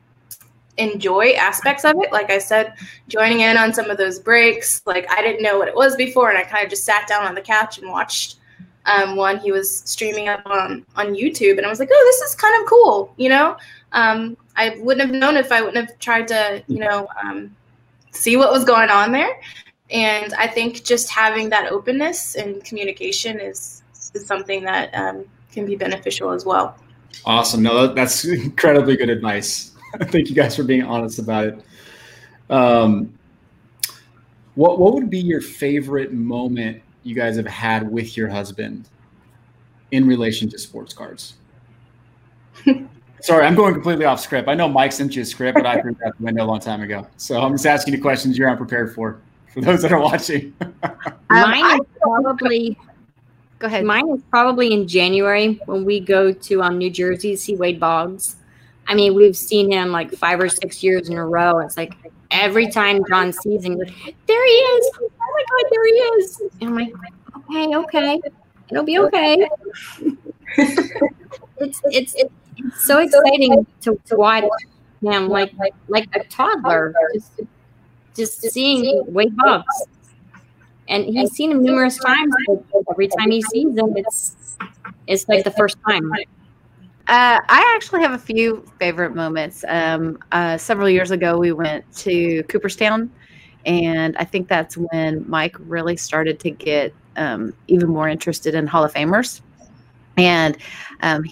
[0.81, 2.13] enjoy aspects of it.
[2.13, 2.75] Like I said,
[3.09, 4.83] joining in on some of those breaks.
[4.87, 7.27] Like I didn't know what it was before, and I kind of just sat down
[7.27, 8.37] on the couch and watched
[8.87, 12.29] um, one he was streaming up on on YouTube, and I was like, oh, this
[12.29, 13.15] is kind of cool.
[13.17, 13.57] You know,
[13.93, 17.55] um, I wouldn't have known if I wouldn't have tried to, you know, um,
[18.13, 19.41] see what was going on there.
[19.91, 23.83] And I think just having that openness and communication is
[24.15, 26.77] is something that um, can be beneficial as well.
[27.25, 27.63] Awesome.
[27.63, 29.70] No, that's incredibly good advice.
[30.05, 31.65] Thank you guys for being honest about it.
[32.49, 33.13] Um,
[34.55, 38.89] what what would be your favorite moment you guys have had with your husband
[39.91, 41.35] in relation to sports cards?
[43.23, 44.49] Sorry, I'm going completely off script.
[44.49, 46.61] I know Mike sent you a script, but I threw that the window a long
[46.61, 47.07] time ago.
[47.19, 49.21] So I'm just asking you questions you're unprepared for.
[49.53, 50.55] For those that are watching,
[51.31, 52.79] mine is probably
[53.61, 53.85] Go ahead.
[53.85, 57.79] Mine is probably in January when we go to um, New Jersey to see Wade
[57.79, 58.37] Boggs.
[58.91, 61.61] I mean, we've seen him like five or six years in a row.
[61.61, 61.95] It's like
[62.33, 63.93] every time John sees him, like,
[64.27, 64.91] there he is.
[65.01, 66.43] Oh my God, there he is.
[66.61, 66.93] And I'm like,
[67.37, 68.21] okay, okay.
[68.69, 69.49] It'll be okay.
[70.57, 74.45] it's, it's, it's so exciting to, to watch
[75.03, 75.53] him like,
[75.87, 77.41] like, a toddler, just,
[78.17, 79.87] just seeing Wade Boggs
[80.89, 82.35] and he's seen him numerous times.
[82.91, 84.57] Every time he sees him, it's
[85.07, 86.13] it's like the first time.
[87.11, 89.65] Uh, I actually have a few favorite moments.
[89.67, 93.11] Um, uh, several years ago, we went to Cooperstown,
[93.67, 98.69] and I think that's when Mike really started to get um, even more interested in
[98.69, 99.41] Hall of Famers.
[100.19, 100.57] And
[101.03, 101.25] um,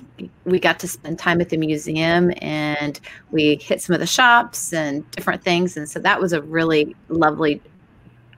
[0.44, 2.98] we got to spend time at the museum and
[3.30, 5.76] we hit some of the shops and different things.
[5.76, 7.62] And so that was a really lovely,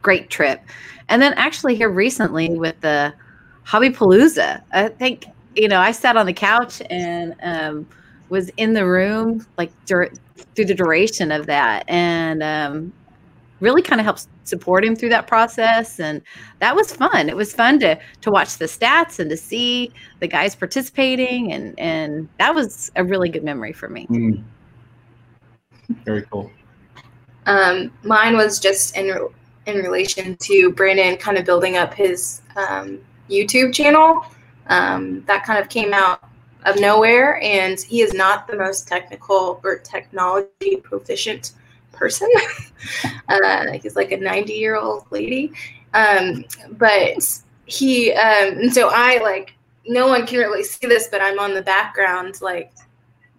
[0.03, 0.61] great trip.
[1.09, 3.15] And then actually here recently with the
[3.63, 7.87] Hobby Palooza, I think you know I sat on the couch and um,
[8.29, 10.13] was in the room like dur-
[10.55, 12.93] through the duration of that, and um,
[13.61, 16.01] really kind of helped support him through that process.
[16.01, 16.23] And
[16.59, 17.29] that was fun.
[17.29, 21.79] It was fun to to watch the stats and to see the guys participating, and
[21.79, 24.07] and that was a really good memory for me.
[24.09, 24.43] Mm.
[26.05, 26.51] Very cool.
[27.47, 29.29] Um, mine was just in
[29.67, 34.25] in relation to Brandon kind of building up his um, YouTube channel.
[34.67, 36.23] Um, that kind of came out
[36.65, 41.53] of nowhere, and he is not the most technical or technology proficient
[41.93, 42.31] person.
[43.29, 45.53] uh, he's like a 90 year old lady.
[45.95, 49.55] Um, but he, um, and so I like,
[49.87, 52.73] no one can really see this, but I'm on the background, like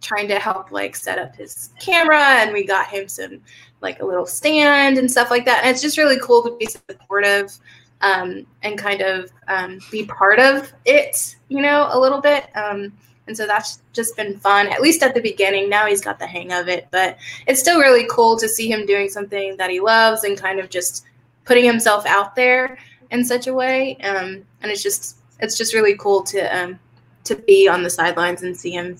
[0.01, 3.39] trying to help like set up his camera and we got him some
[3.81, 6.65] like a little stand and stuff like that and it's just really cool to be
[6.65, 7.55] supportive
[8.01, 12.91] um, and kind of um, be part of it you know a little bit um,
[13.27, 15.69] And so that's just been fun, at least at the beginning.
[15.69, 18.85] Now he's got the hang of it, but it's still really cool to see him
[18.85, 21.05] doing something that he loves and kind of just
[21.45, 22.77] putting himself out there
[23.11, 23.95] in such a way.
[23.97, 26.79] Um, and it's just it's just really cool to um,
[27.23, 28.97] to be on the sidelines and see him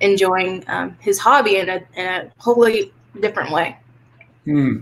[0.00, 3.76] enjoying um, his hobby in a, in a wholly different way.
[4.44, 4.80] Hmm.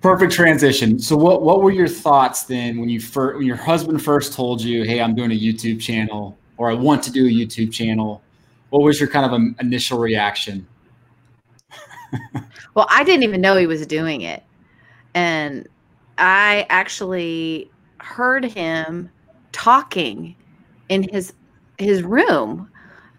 [0.00, 0.98] Perfect transition.
[0.98, 4.62] So, what what were your thoughts then when you first when your husband first told
[4.62, 8.22] you, "Hey, I'm doing a YouTube channel," or "I want to do a YouTube channel"?
[8.70, 10.66] What was your kind of um, initial reaction?
[12.74, 14.44] well, I didn't even know he was doing it,
[15.14, 15.66] and
[16.16, 19.10] I actually heard him
[19.50, 20.36] talking
[20.88, 21.32] in his
[21.78, 22.70] his room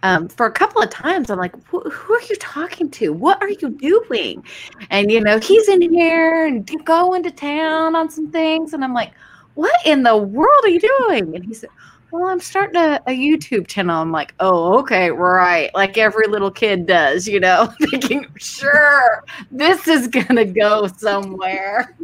[0.03, 1.29] um, for a couple of times.
[1.29, 3.13] I'm like, who are you talking to?
[3.13, 4.43] What are you doing?
[4.89, 8.93] And you know, he's in here and going to town on some things, and I'm
[8.93, 9.11] like,
[9.55, 11.35] what in the world are you doing?
[11.35, 11.69] And he said,
[12.11, 14.01] well, I'm starting a, a, YouTube channel.
[14.01, 15.69] I'm like, oh, okay, right.
[15.75, 21.95] Like every little kid does, you know, thinking, sure, this is going to go somewhere.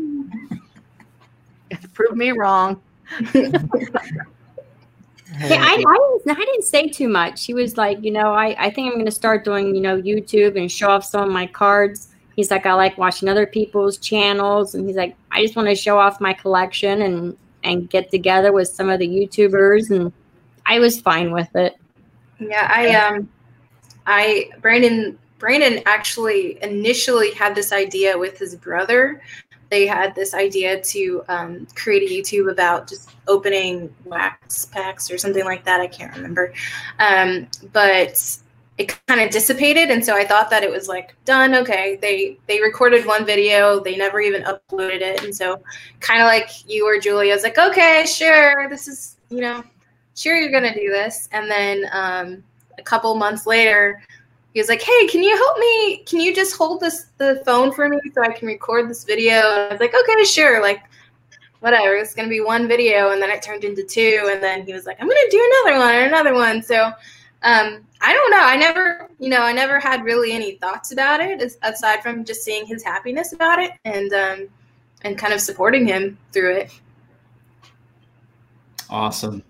[1.94, 2.82] Prove me wrong.
[5.40, 7.46] Yeah, I, I, didn't, I didn't say too much.
[7.46, 10.02] He was like, you know, I, I think I'm going to start doing, you know,
[10.02, 12.10] YouTube and show off some of my cards.
[12.36, 14.76] He's like, I like watching other people's channels.
[14.76, 18.52] And he's like, I just want to show off my collection and, and get together
[18.52, 19.90] with some of the YouTubers.
[19.90, 20.12] And
[20.66, 21.76] I was fine with it.
[22.40, 23.30] Yeah, I, um,
[24.06, 29.22] I, Brandon, Brandon actually initially had this idea with his brother
[29.76, 35.18] they had this idea to um, create a YouTube about just opening wax packs or
[35.18, 35.82] something like that.
[35.82, 36.54] I can't remember.
[37.00, 38.40] Um, but
[38.78, 42.38] it kind of dissipated and so i thought that it was like done okay they
[42.46, 45.62] they recorded one video they never even uploaded it and so
[46.02, 49.64] kind of like you or julia was like okay sure this is you know
[50.14, 52.44] sure you're gonna do this and then um,
[52.78, 54.04] a couple months later
[54.56, 55.98] he was like, "Hey, can you help me?
[56.06, 59.34] Can you just hold this the phone for me so I can record this video?"
[59.34, 60.82] And I was like, "Okay, sure." Like,
[61.60, 61.94] whatever.
[61.96, 64.86] It's gonna be one video, and then it turned into two, and then he was
[64.86, 66.86] like, "I'm gonna do another one and another one." So,
[67.44, 68.42] um, I don't know.
[68.42, 72.42] I never, you know, I never had really any thoughts about it aside from just
[72.42, 74.48] seeing his happiness about it and um,
[75.02, 76.72] and kind of supporting him through it.
[78.90, 79.44] Awesome.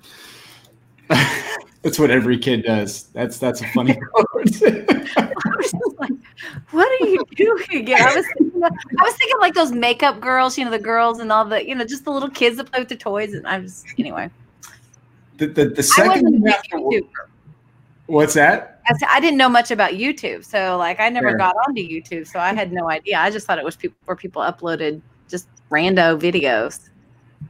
[1.85, 3.03] That's what every kid does.
[3.13, 4.61] That's that's a funny quote.
[5.99, 6.11] like,
[6.71, 7.87] what are you doing?
[7.87, 11.19] Yeah, I was thinking, I was thinking like those makeup girls, you know, the girls
[11.19, 13.35] and all the, you know, just the little kids that play with the toys.
[13.35, 14.31] And I was anyway.
[15.37, 16.43] The the, the second
[18.07, 18.81] What's that?
[18.87, 21.37] I, I, didn't know much about YouTube, so like I never Fair.
[21.37, 23.19] got onto YouTube, so I had no idea.
[23.19, 26.89] I just thought it was people where people uploaded just rando videos.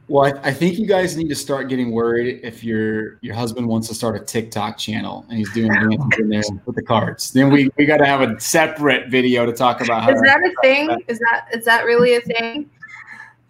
[0.08, 3.66] Well, I, I, think you guys need to start getting worried if your your husband
[3.66, 5.70] wants to start a TikTok channel and he's doing
[6.18, 7.32] in there with the cards.
[7.32, 10.04] Then we, we got to have a separate video to talk about.
[10.04, 10.88] How is that a thing?
[10.88, 11.00] That.
[11.08, 12.70] Is that is that really a thing?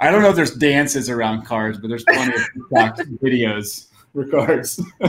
[0.00, 4.26] I don't know if there's dances around cards, but there's plenty of TikTok videos for
[4.26, 4.80] cards.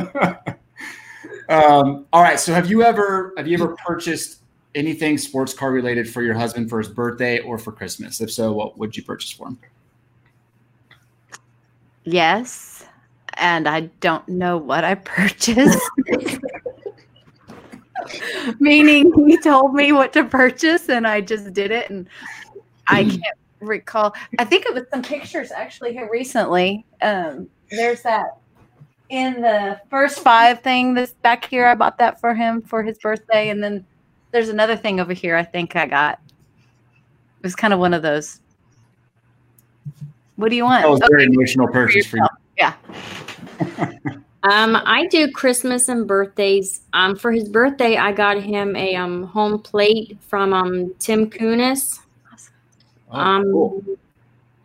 [1.50, 2.40] um, all right.
[2.40, 4.42] So have you ever have you ever purchased
[4.76, 8.22] anything sports car related for your husband for his birthday or for Christmas?
[8.22, 9.60] If so, what would you purchase for him?
[12.08, 12.86] Yes.
[13.34, 15.84] And I don't know what I purchased.
[18.60, 22.08] Meaning he told me what to purchase and I just did it and
[22.88, 24.16] I can't recall.
[24.40, 26.86] I think it was some pictures actually here recently.
[27.02, 28.38] Um, there's that
[29.10, 31.68] in the first five thing this back here.
[31.68, 33.50] I bought that for him for his birthday.
[33.50, 33.86] And then
[34.32, 36.22] there's another thing over here I think I got.
[37.40, 38.40] It was kind of one of those
[40.38, 40.84] what do you want?
[40.84, 42.28] That was a very emotional purchase for, you.
[42.58, 42.74] Yeah.
[44.44, 46.82] um, I do Christmas and birthdays.
[46.94, 52.00] Um, for his birthday, I got him a um home plate from um Tim Kunis.
[53.12, 53.84] Oh, um, cool.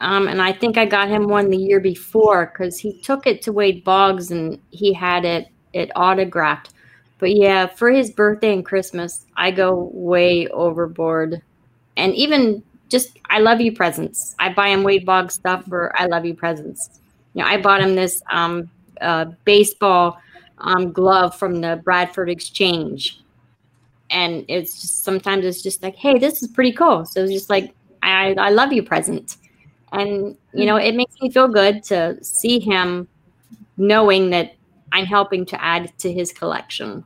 [0.01, 3.41] um, and I think I got him one the year before because he took it
[3.43, 6.71] to Wade Boggs and he had it it autographed.
[7.19, 11.41] But yeah, for his birthday and Christmas, I go way overboard.
[11.97, 12.63] And even
[12.93, 14.37] just I love you presents.
[14.39, 17.01] I buy him Wade Boggs stuff for I love you presents.
[17.35, 18.71] You know, I bought him this um,
[19.01, 20.21] uh, baseball
[20.59, 23.21] um, glove from the Bradford Exchange,
[24.11, 27.05] and it's just sometimes it's just like, hey, this is pretty cool.
[27.05, 29.39] So it's just like I I love you present,
[29.91, 33.09] and you know it makes me feel good to see him
[33.77, 34.55] knowing that
[34.93, 37.05] I'm helping to add to his collection.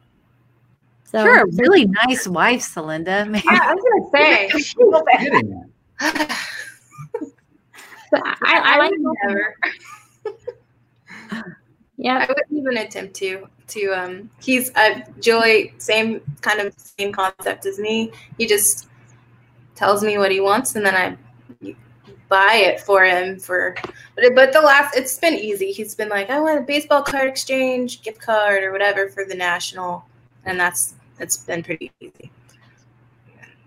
[1.05, 3.29] So, You're a really nice wife, Celinda.
[3.29, 3.41] Man.
[3.45, 5.67] Yeah, I was gonna say.
[6.01, 6.37] I,
[8.43, 8.93] I, like
[9.25, 9.57] never.
[11.99, 12.19] Yeah.
[12.19, 13.49] I wouldn't even attempt to.
[13.69, 18.13] To um, he's uh, Joy, same kind of same concept as me.
[18.39, 18.89] He just
[19.75, 21.17] tells me what he wants, and then I
[22.29, 23.75] buy it for him for.
[24.15, 25.73] But but the last, it's been easy.
[25.73, 29.35] He's been like, I want a baseball card exchange, gift card, or whatever for the
[29.35, 30.05] national,
[30.45, 32.31] and that's it's been pretty easy.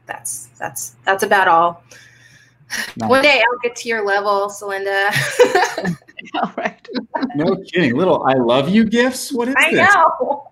[0.06, 1.84] That's that's that's about all.
[2.98, 3.10] Nice.
[3.10, 5.10] One day I'll get to your level, Celinda.
[6.36, 6.88] All right.
[7.36, 7.96] No kidding.
[7.96, 9.34] Little I love you gifts.
[9.34, 9.94] What is I this?
[9.94, 10.48] know.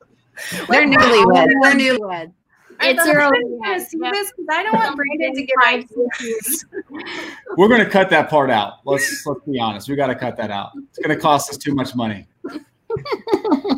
[0.69, 1.47] They're newlyweds.
[1.61, 2.31] They're newlyweds.
[2.79, 4.13] It's I early am gonna see Yep.
[4.13, 6.65] this because I don't want Brandon to get my confused.
[7.57, 8.73] We're gonna cut that part out.
[8.85, 9.89] Let's let's be honest.
[9.89, 10.71] We got to cut that out.
[10.89, 12.27] It's gonna cost us too much money.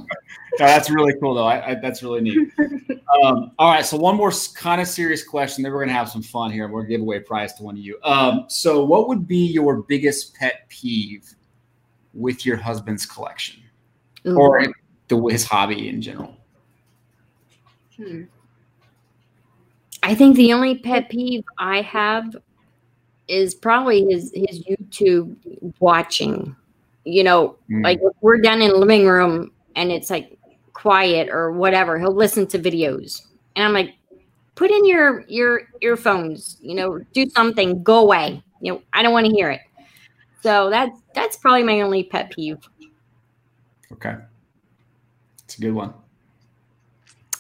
[0.60, 1.45] No, that's really cool though.
[1.45, 2.49] I, I, that's really neat.
[3.24, 5.64] Um, all right, so one more kind of serious question.
[5.64, 6.68] Then we're gonna have some fun here.
[6.68, 7.97] We're gonna give away a prize to one of you.
[8.03, 11.28] Um, so, what would be your biggest pet peeve
[12.14, 13.62] with your husband's collection
[14.28, 14.38] Ooh.
[14.38, 14.64] or
[15.07, 16.38] the, his hobby in general?
[17.97, 18.24] Hmm.
[20.03, 22.36] I think the only pet peeve I have
[23.28, 25.36] is probably his his YouTube
[25.80, 26.55] watching.
[27.05, 27.84] You know, Mm.
[27.84, 30.38] like if we're down in the living room and it's like
[30.80, 33.21] quiet or whatever, he'll listen to videos.
[33.55, 33.95] And I'm like,
[34.55, 38.41] put in your your earphones, you know, do something, go away.
[38.61, 39.61] You know, I don't want to hear it.
[40.41, 42.57] So that's that's probably my only pet peeve.
[43.91, 44.15] Okay,
[45.43, 45.93] it's a good one.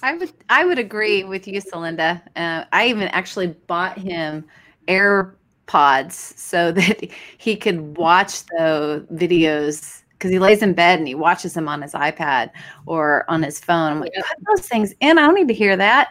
[0.01, 2.21] I would I would agree with you, Celinda.
[2.35, 4.45] Uh, I even actually bought him
[4.87, 11.15] AirPods so that he could watch the videos because he lays in bed and he
[11.15, 12.51] watches them on his iPad
[12.85, 13.93] or on his phone.
[13.93, 14.25] I'm like, Yep.
[14.27, 15.17] put those things in.
[15.17, 16.09] I don't need to hear that.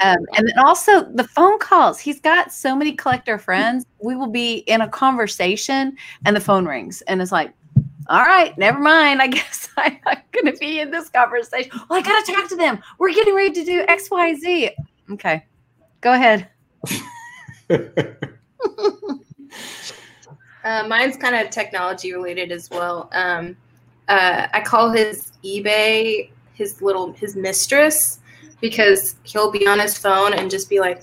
[0.00, 1.98] Um, and then also the phone calls.
[1.98, 3.84] He's got so many collector friends.
[4.00, 7.52] We will be in a conversation and the phone rings and it's like,
[8.08, 9.20] all right, never mind.
[9.20, 11.72] I guess I'm not going to be in this conversation.
[11.90, 12.80] Well, I got to talk to them.
[12.98, 14.70] We're getting ready to do X, Y, Z.
[15.10, 15.44] Okay,
[16.00, 16.48] go ahead.
[20.68, 23.08] Uh, mine's kind of technology related as well.
[23.12, 23.56] Um,
[24.06, 28.20] uh, I call his eBay his little his mistress
[28.60, 31.00] because he'll be on his phone and just be like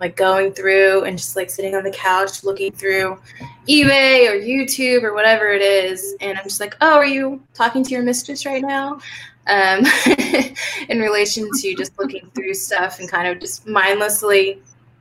[0.00, 3.20] like going through and just like sitting on the couch looking through
[3.68, 7.84] eBay or YouTube or whatever it is, and I'm just like, oh, are you talking
[7.84, 8.98] to your mistress right now?
[9.46, 9.86] Um,
[10.88, 14.60] in relation to just looking through stuff and kind of just mindlessly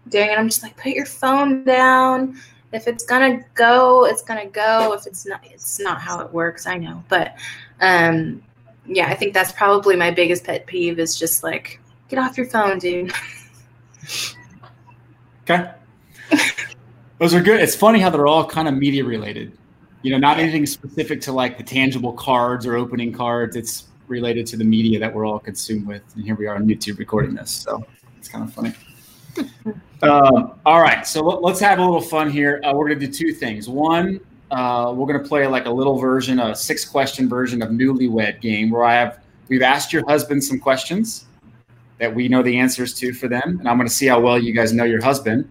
[0.09, 2.38] doing it, I'm just like, put your phone down
[2.72, 4.93] if it's gonna go, it's gonna go.
[4.93, 6.67] If it's not, it's not how it works.
[6.67, 7.36] I know, but
[7.82, 8.41] um,
[8.86, 12.47] yeah, I think that's probably my biggest pet peeve is just like get off your
[12.47, 13.13] phone, dude.
[15.49, 15.72] Okay.
[17.17, 17.59] Those are good.
[17.59, 19.57] It's funny how they're all kind of media related.
[20.01, 23.55] You know, not anything specific to like the tangible cards or opening cards.
[23.55, 26.03] It's related to the media that we're all consumed with.
[26.15, 27.51] And here we are on YouTube recording this.
[27.51, 27.86] So
[28.17, 28.74] it's kind of funny.
[30.03, 31.05] Um, all right.
[31.05, 32.59] So let, us have a little fun here.
[32.63, 33.69] Uh, we're going to do two things.
[33.69, 34.19] One,
[34.49, 38.41] uh, we're going to play like a little version, a six question version of Newlywed
[38.41, 41.25] Game where I have, we've asked your husband some questions
[41.99, 43.59] that we know the answers to for them.
[43.59, 45.47] And I'm going to see how well you guys know your husband.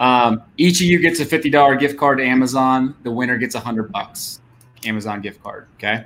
[0.00, 2.96] Um, each of you gets a $50 gift card to Amazon.
[3.04, 4.40] The winner gets a hundred bucks
[4.84, 5.68] Amazon gift card.
[5.76, 6.04] Okay.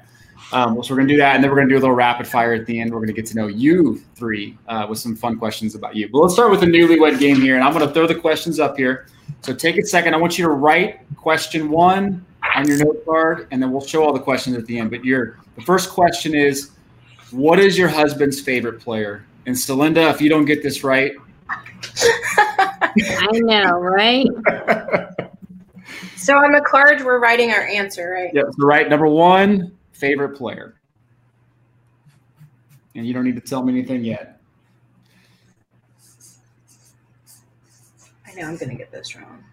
[0.52, 1.34] Um, so we're going to do that.
[1.34, 2.90] And then we're going to do a little rapid fire at the end.
[2.90, 6.08] We're going to get to know you three uh, with some fun questions about you.
[6.10, 7.54] But let's start with the newlywed game here.
[7.54, 9.06] And I'm going to throw the questions up here.
[9.42, 10.14] So take a second.
[10.14, 12.24] I want you to write question one
[12.56, 14.90] on your note card, and then we'll show all the questions at the end.
[14.90, 16.70] But your the first question is,
[17.30, 19.24] what is your husband's favorite player?
[19.46, 21.12] And Celinda, if you don't get this right,
[21.48, 24.26] I know, right?
[26.16, 28.30] So on the card, we're writing our answer, right?
[28.34, 28.44] Yep.
[28.44, 30.80] So right, number one, favorite player.
[32.94, 34.40] And you don't need to tell me anything yet.
[38.26, 39.44] I know I'm gonna get this wrong.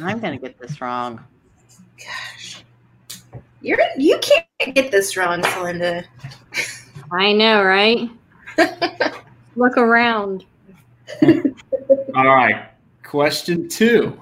[0.00, 1.22] I'm going to get this wrong.
[1.98, 2.64] Gosh,
[3.60, 6.04] you're you can't get this wrong, Celinda.
[7.10, 8.10] I know, right?
[9.56, 10.44] Look around.
[11.22, 12.70] All right.
[13.04, 14.20] Question two.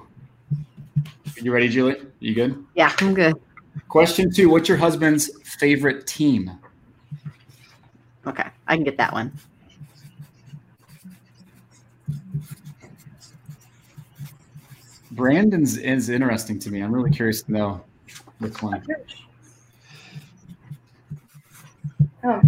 [1.41, 1.97] You ready, Julie?
[2.19, 2.65] You good?
[2.75, 3.35] Yeah, I'm good.
[3.87, 4.49] Question two.
[4.49, 6.51] What's your husband's favorite team?
[8.25, 9.31] Okay, I can get that one.
[15.11, 16.81] Brandon's is interesting to me.
[16.81, 17.83] I'm really curious to know
[18.39, 18.83] which one.
[22.23, 22.41] Oh,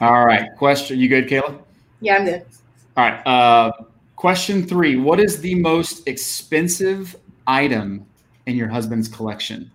[0.00, 0.48] All right.
[0.56, 0.98] Question.
[0.98, 1.58] You good, Kayla?
[2.00, 2.46] yeah, I'm good.
[2.96, 3.26] All right.
[3.26, 3.72] Uh,
[4.20, 4.96] question three.
[4.96, 7.16] What is the most expensive
[7.46, 8.04] item
[8.44, 9.72] in your husband's collection?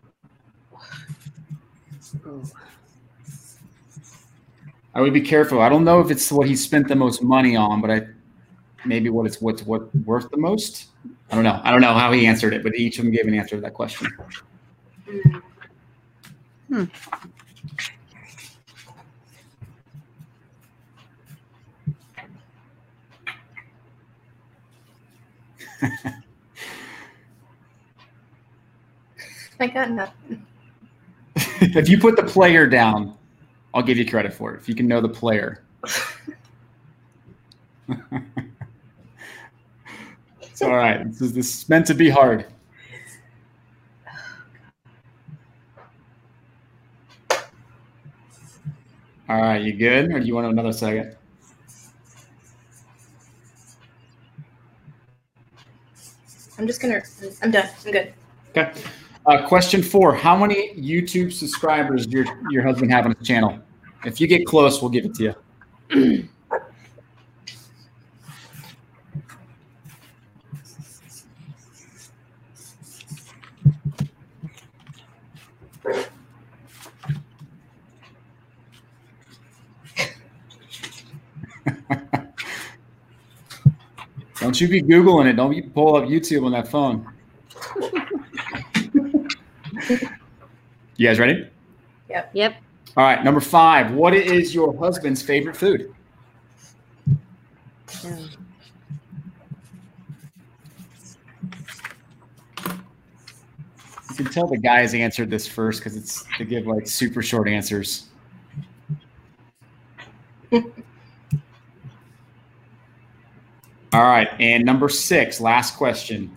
[4.94, 5.64] I would be careful.
[5.64, 8.08] I don't know if it's what he spent the most money on, but I
[8.86, 10.90] maybe what it's what's what worth the most.
[11.32, 11.60] I don't know.
[11.64, 13.62] I don't know how he answered it, but each of them gave an answer to
[13.62, 14.08] that question.
[16.70, 16.84] Hmm.
[29.60, 30.46] I got nothing.
[31.36, 33.18] if you put the player down,
[33.74, 34.62] I'll give you credit for it.
[34.62, 35.64] If you can know the player.
[40.42, 41.04] it's all right.
[41.06, 42.46] This is, this is meant to be hard.
[49.28, 50.12] All right, you good?
[50.12, 51.16] Or do you want another second?
[56.58, 57.02] I'm just gonna.
[57.42, 57.70] I'm done.
[57.86, 58.14] I'm good.
[58.56, 58.72] Okay.
[59.26, 63.60] Uh, question four: How many YouTube subscribers do your your husband have on his channel?
[64.06, 65.36] If you get close, we'll give it to
[65.90, 66.30] you.
[84.56, 85.34] Don't you be googling it?
[85.34, 87.06] Don't you pull up YouTube on that phone.
[90.96, 91.50] you guys ready?
[92.10, 92.30] Yep.
[92.34, 92.56] Yep.
[92.96, 93.92] All right, number five.
[93.92, 95.94] What is your husband's favorite food?
[98.02, 98.18] Yeah.
[104.10, 107.50] You can tell the guys answered this first because it's they give like super short
[107.50, 108.06] answers.
[113.96, 116.30] All right, and number six, last question.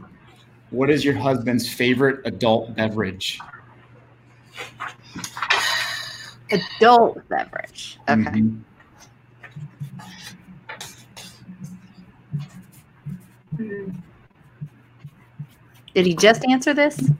[0.71, 3.41] What is your husband's favorite adult beverage?
[6.53, 7.99] Adult beverage.
[8.09, 8.21] Okay.
[8.21, 8.63] Mhm.
[15.95, 17.11] Did he just answer this?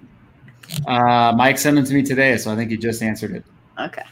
[0.87, 3.45] Uh, Mike sent them to me today, so I think he just answered it.
[3.77, 4.05] Okay.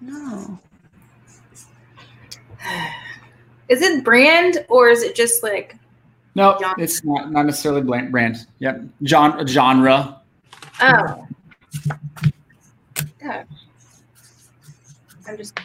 [0.00, 0.58] No.
[3.68, 5.76] Is it brand or is it just like?
[6.34, 6.82] No, Genre.
[6.82, 8.46] it's not not necessarily brand.
[8.58, 10.20] Yep, John genre.
[10.80, 11.26] Oh.
[13.20, 13.44] Yeah.
[15.28, 15.58] I'm just.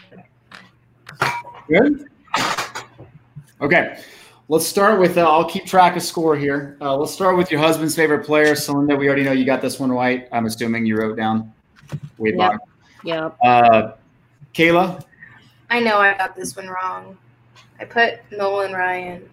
[1.68, 2.08] Good.
[3.62, 3.98] Okay,
[4.48, 5.18] let's start with.
[5.18, 6.78] Uh, I'll keep track of score here.
[6.82, 8.98] Uh, let's start with your husband's favorite player, Celinda.
[8.98, 10.28] We already know you got this one right.
[10.32, 11.54] I'm assuming you wrote down
[12.18, 12.52] Wade Yep.
[12.52, 12.64] Boggs.
[13.04, 13.38] Yep.
[13.44, 13.92] Uh,
[14.54, 15.04] Kayla.
[15.70, 17.18] I know I got this one wrong.
[17.80, 19.30] I put Nolan Ryan.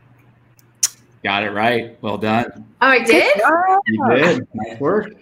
[1.23, 1.97] Got it right.
[2.03, 2.67] Well done.
[2.81, 3.41] Oh, I did.
[3.87, 4.49] You did.
[4.55, 5.13] Nice work.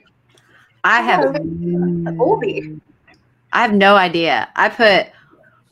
[0.82, 2.80] I have Oldie.
[3.52, 4.48] I have no idea.
[4.56, 5.08] I put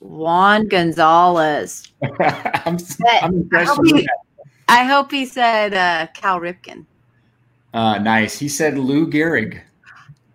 [0.00, 1.92] Juan Gonzalez.
[2.20, 2.76] I'm,
[3.22, 3.76] I'm impressed.
[3.76, 4.08] hope he-
[4.70, 6.84] I hope he said uh, Cal Ripken.
[7.72, 8.38] Uh, nice.
[8.38, 9.60] He said Lou Gehrig.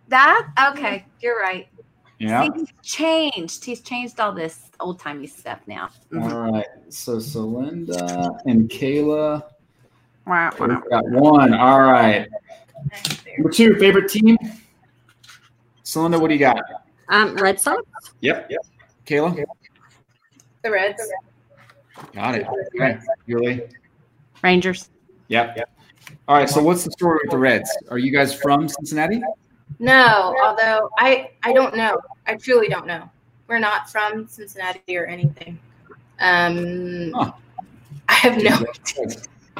[0.07, 1.05] That okay?
[1.21, 1.67] You're right.
[2.19, 2.43] Yeah.
[2.43, 3.63] See, he's changed.
[3.65, 5.89] He's changed all this old timey stuff now.
[6.11, 6.31] Mhm.
[6.33, 6.65] All right.
[6.89, 9.43] So Celinda and Kayla.
[10.25, 11.53] Wah, We've got one.
[11.53, 12.27] All right.
[13.37, 14.37] Number two, favorite team.
[15.83, 16.59] Celinda, what do you got?
[17.09, 17.81] Um, Red Sox.
[18.21, 18.47] Yep.
[18.49, 18.65] Yep.
[19.05, 19.43] Kayla.
[20.63, 21.01] The Reds.
[22.13, 22.47] Got it.
[22.75, 22.97] Okay.
[23.27, 23.63] Julie.
[24.41, 24.89] Rangers.
[25.27, 25.57] Yep.
[25.57, 25.69] Yep.
[26.27, 26.49] All right.
[26.49, 27.69] So what's the story with the Reds?
[27.89, 29.21] Are you guys from Cincinnati?
[29.79, 31.99] No, although I I don't know.
[32.27, 33.09] I truly don't know.
[33.47, 35.59] We're not from Cincinnati or anything.
[36.19, 37.31] Um, Huh.
[38.09, 38.65] I have no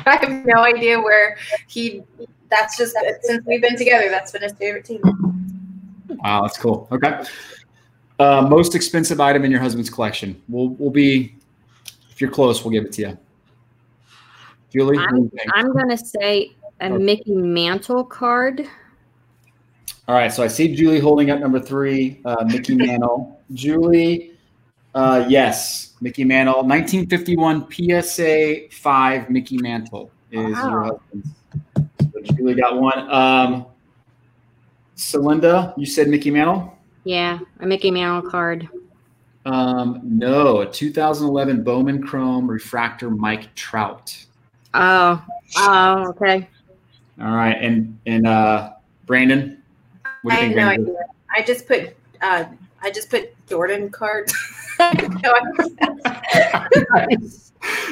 [0.06, 1.38] I have no idea where
[1.68, 2.04] he.
[2.50, 4.10] That's just since we've been together.
[4.10, 5.02] That's been his favorite team.
[6.24, 6.88] Wow, that's cool.
[6.92, 7.24] Okay.
[8.20, 10.42] Uh, most expensive item in your husband's collection.
[10.48, 11.36] We'll we'll be
[12.12, 13.18] if you're close, we'll give it to you.
[14.72, 15.50] Julie, what do you think?
[15.54, 16.52] I'm gonna say
[16.82, 16.98] a Okay.
[17.04, 18.68] Mickey Mantle card.
[20.08, 23.40] All right, so I see Julie holding up number three, uh, Mickey Mantle.
[23.54, 24.34] Julie,
[24.96, 30.52] uh, yes, Mickey Mantle, 1951 PSA 5 Mickey Mantle is your
[30.82, 31.00] Wow.
[31.14, 31.30] husband's.
[32.14, 33.10] So Julie got one.
[33.10, 33.66] Um,
[34.98, 36.78] Celinda, you said Mickey Mantle?
[37.04, 38.68] Yeah, a Mickey Mantle card.
[39.46, 44.26] Um, no, a 2011 Bowman Chrome Refractor Mike Trout.
[44.74, 45.24] Oh,
[45.58, 46.48] oh, okay.
[47.22, 48.72] All right, and and uh,
[49.06, 49.62] Brandon,
[50.22, 50.56] what I do you have think?
[50.56, 50.86] no Brandon?
[50.86, 51.06] idea.
[51.36, 52.46] I just put uh,
[52.82, 54.34] I just put Jordan cards.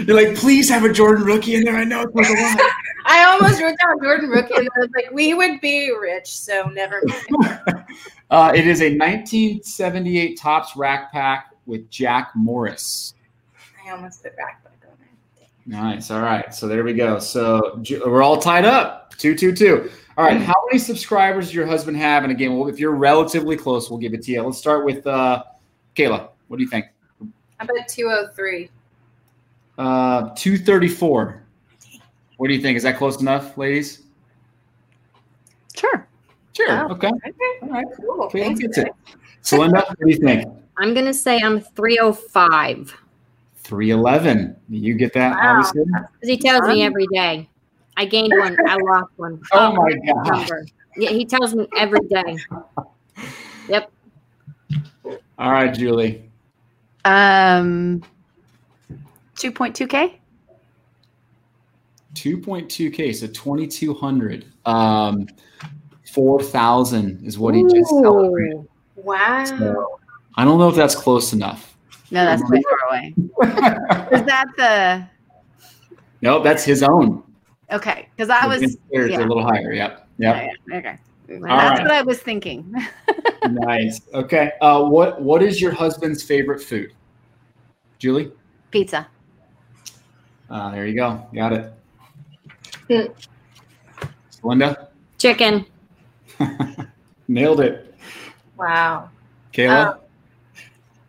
[0.06, 1.76] You're like, please have a Jordan rookie in there.
[1.76, 2.60] I know it's like a lot.
[3.06, 6.70] I almost wrote down Jordan rookie, and I was like, we would be rich, so
[6.70, 7.86] never mind.
[8.32, 13.14] Uh, it is a 1978 Topps rack pack with Jack Morris.
[13.86, 15.48] I almost put backpack on there.
[15.66, 16.10] Nice.
[16.12, 16.56] All right.
[16.56, 17.20] So there we go.
[17.20, 19.14] So we're all tied up.
[19.18, 19.92] Two, two, two.
[20.18, 20.42] All right.
[20.42, 22.24] How many subscribers does your husband have?
[22.24, 24.44] And again, well, if you're relatively close, we'll give it to you.
[24.44, 25.44] Let's start with uh,
[25.96, 26.30] Kayla.
[26.52, 26.88] What do you think?
[27.62, 28.70] I bet 203.
[29.78, 31.44] Uh, 234.
[32.36, 32.76] What do you think?
[32.76, 34.02] Is that close enough, ladies?
[35.74, 36.06] Sure.
[36.52, 36.68] Sure.
[36.68, 36.88] Yeah.
[36.88, 37.08] Okay.
[37.08, 37.86] Okay, All right.
[37.96, 38.24] cool.
[38.24, 38.92] Okay, Thanks, that's it.
[39.40, 40.46] So, Linda, what do you think?
[40.78, 42.98] I'm gonna say I'm 305
[43.56, 44.58] 311.
[44.68, 45.52] You get that, Wow.
[45.52, 45.86] obviously?
[45.86, 47.48] because he tells me every day.
[47.96, 48.58] I gained one.
[48.68, 49.42] I lost one.
[49.54, 50.50] Oh, my God.
[50.98, 52.36] Yeah, he tells me every day.
[53.68, 53.90] Yep.
[55.38, 56.31] All right, Julie.
[57.06, 58.04] Um,
[59.36, 60.14] 2.2K?
[62.14, 64.46] 2.2K, so 2,200.
[64.66, 65.28] Um,
[66.12, 68.68] 4,000 is what he just celebrated.
[68.96, 69.46] Wow.
[69.46, 70.00] So,
[70.36, 71.76] I don't know if that's close enough.
[72.12, 73.14] No, that's too far away.
[74.12, 75.08] Is that the
[76.22, 77.24] no, that's his own.
[77.72, 78.08] okay?
[78.16, 79.74] Because I was It's a little higher.
[79.74, 80.08] Yep.
[80.18, 80.52] Yep.
[80.68, 80.98] yeah, okay.
[81.32, 81.84] All That's right.
[81.84, 82.74] what I was thinking.
[83.50, 84.02] nice.
[84.14, 84.52] Okay.
[84.62, 86.94] Uh, what What is your husband's favorite food?
[88.00, 88.32] Julie?
[88.72, 89.08] Pizza.
[90.50, 91.26] Uh, there you go.
[91.34, 91.74] Got it.
[92.90, 94.08] Hmm.
[94.44, 94.90] Linda?
[95.18, 95.66] Chicken.
[97.28, 97.96] Nailed it.
[98.58, 99.10] Wow.
[99.54, 99.94] Kayla?
[99.94, 100.00] Um,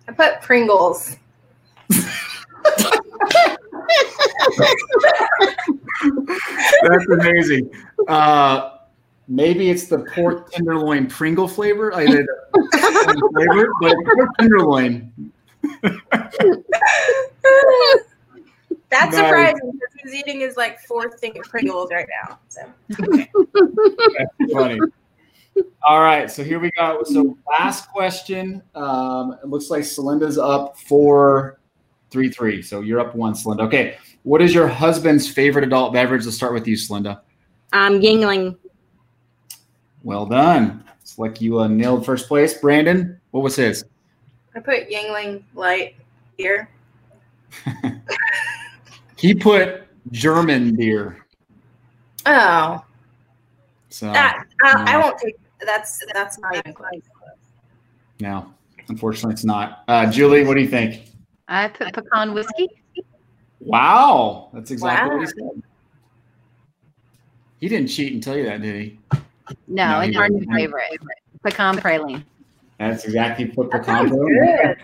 [0.08, 1.16] I put Pringles.
[6.82, 7.70] That's amazing.
[8.08, 8.70] Uh,
[9.28, 11.94] maybe it's the pork tenderloin Pringle flavor.
[11.94, 12.26] I did
[13.32, 15.12] flavor, but it's pork tenderloin.
[18.90, 19.26] That's Nice.
[19.26, 22.38] surprising because he's eating his like fourth thing of Pringles right now.
[22.48, 24.78] So That's funny.
[25.82, 27.02] All right, so here we go.
[27.04, 28.62] So last question.
[28.74, 31.58] Um, it looks like Celinda's up four,
[32.10, 32.62] three, three.
[32.62, 33.62] So you're up one, Celinda.
[33.62, 33.96] Okay.
[34.24, 36.24] What is your husband's favorite adult beverage?
[36.24, 37.20] Let's start with you, Celinda.
[37.72, 38.56] Um, Yuengling.
[40.02, 40.84] Well done.
[41.00, 42.54] It's like you uh, nailed first place.
[42.54, 43.84] Brandon, what was his?
[44.54, 45.94] I put Yuengling Light
[46.36, 46.68] here.
[49.16, 51.24] He put German beer.
[52.26, 52.82] Oh,
[53.88, 55.36] So that I, I won't take.
[55.64, 56.90] That's that's not even close.
[58.18, 58.52] no,
[58.88, 59.84] unfortunately, it's not.
[59.86, 61.04] Uh, Julie, what do you think?
[61.46, 62.68] I put pecan whiskey.
[63.60, 65.18] Wow, that's exactly Wow.
[65.18, 65.62] what he said.
[67.60, 68.98] He didn't cheat and tell you that, did he?
[69.68, 70.54] No, No, it's our new didn't.
[70.54, 71.00] favorite.
[71.42, 72.24] Pecan praline.
[72.78, 74.08] That's exactly what That pecan.
[74.08, 74.26] sounds in.
[74.26, 74.76] good.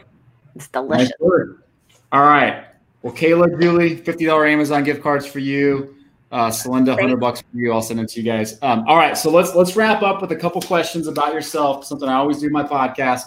[0.57, 1.13] It's delicious.
[1.21, 1.67] work.
[2.13, 2.65] All right.
[3.03, 5.95] Well, Kayla, Julie, fifty dollar Amazon gift cards for you.
[6.33, 7.21] Uh, Celinda, hundred Thanks.
[7.21, 7.73] bucks for you.
[7.73, 8.59] I'll send it to you guys.
[8.63, 9.17] Um, all right.
[9.17, 11.85] So let's let's wrap up with a couple questions about yourself.
[11.85, 13.23] Something I always do in my podcast.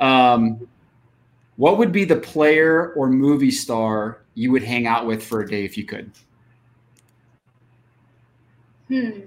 [0.00, 0.66] Um,
[1.56, 5.48] what would be the player or movie star you would hang out with for a
[5.48, 6.10] day if you could?
[8.88, 9.20] Hmm.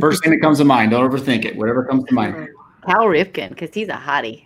[0.00, 0.92] First thing that comes to mind.
[0.92, 1.56] Don't overthink it.
[1.56, 2.48] Whatever comes to mind.
[2.86, 4.44] Cal Ripken, because he's a hottie.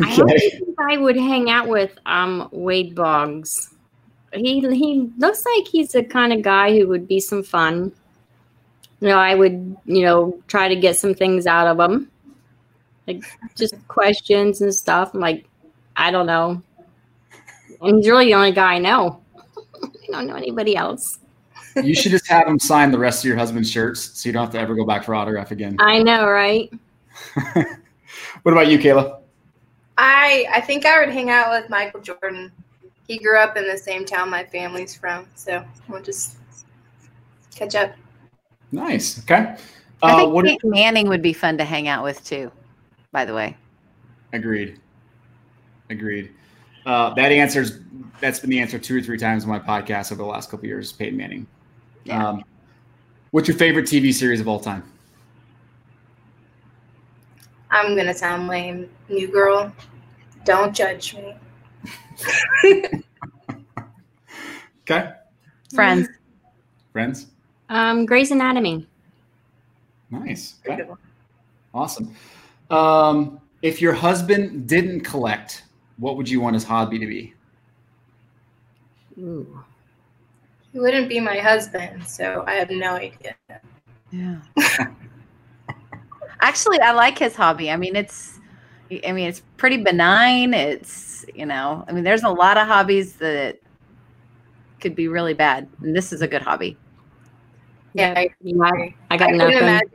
[0.00, 3.74] I don't think I would hang out with um Wade Boggs.
[4.32, 7.92] He he looks like he's the kind of guy who would be some fun.
[9.00, 12.10] You know, I would you know try to get some things out of him,
[13.06, 13.22] like
[13.54, 15.14] just questions and stuff.
[15.14, 15.46] I'm like,
[15.96, 16.62] I don't know.
[17.80, 19.20] And he's really the only guy I know.
[19.82, 21.18] I don't know anybody else.
[21.82, 24.44] You should just have him sign the rest of your husband's shirts, so you don't
[24.44, 25.76] have to ever go back for autograph again.
[25.78, 26.70] I know, right?
[28.42, 29.20] What about you, Kayla?
[29.98, 32.52] I I think I would hang out with Michael Jordan.
[33.08, 36.36] He grew up in the same town my family's from, so we'll just
[37.54, 37.92] catch up.
[38.72, 39.18] Nice.
[39.20, 39.56] Okay.
[40.02, 40.44] I Uh, think what?
[40.44, 42.50] Peyton Manning would be fun to hang out with too.
[43.12, 43.56] By the way,
[44.32, 44.78] Agreed.
[45.90, 46.32] Agreed.
[46.84, 47.80] Uh, that answers.
[48.20, 50.64] That's been the answer two or three times in my podcast over the last couple
[50.64, 50.92] of years.
[50.92, 51.46] Peyton Manning.
[52.06, 52.28] Yeah.
[52.28, 52.44] Um,
[53.32, 54.82] what's your favorite TV series of all time?
[57.70, 58.88] I'm gonna sound lame.
[59.08, 59.72] New girl,
[60.44, 61.34] don't judge me.
[64.88, 65.10] Okay.
[65.74, 66.08] friends.
[66.92, 67.26] Friends.
[67.68, 68.86] Um, Grey's Anatomy.
[70.10, 70.60] Nice.
[70.64, 70.84] Okay.
[71.74, 72.14] Awesome.
[72.70, 75.64] Um, if your husband didn't collect,
[75.96, 77.34] what would you want his hobby to be?
[79.18, 79.64] Ooh.
[80.76, 83.34] He wouldn't be my husband, so I have no idea.
[84.10, 84.36] Yeah.
[86.42, 87.70] Actually, I like his hobby.
[87.70, 88.38] I mean, it's,
[89.02, 90.52] I mean, it's pretty benign.
[90.52, 93.56] It's, you know, I mean, there's a lot of hobbies that
[94.78, 96.76] could be really bad, and this is a good hobby.
[97.94, 99.62] Yeah, I, Yeah, I, I got I couldn't nothing.
[99.62, 99.90] imagine.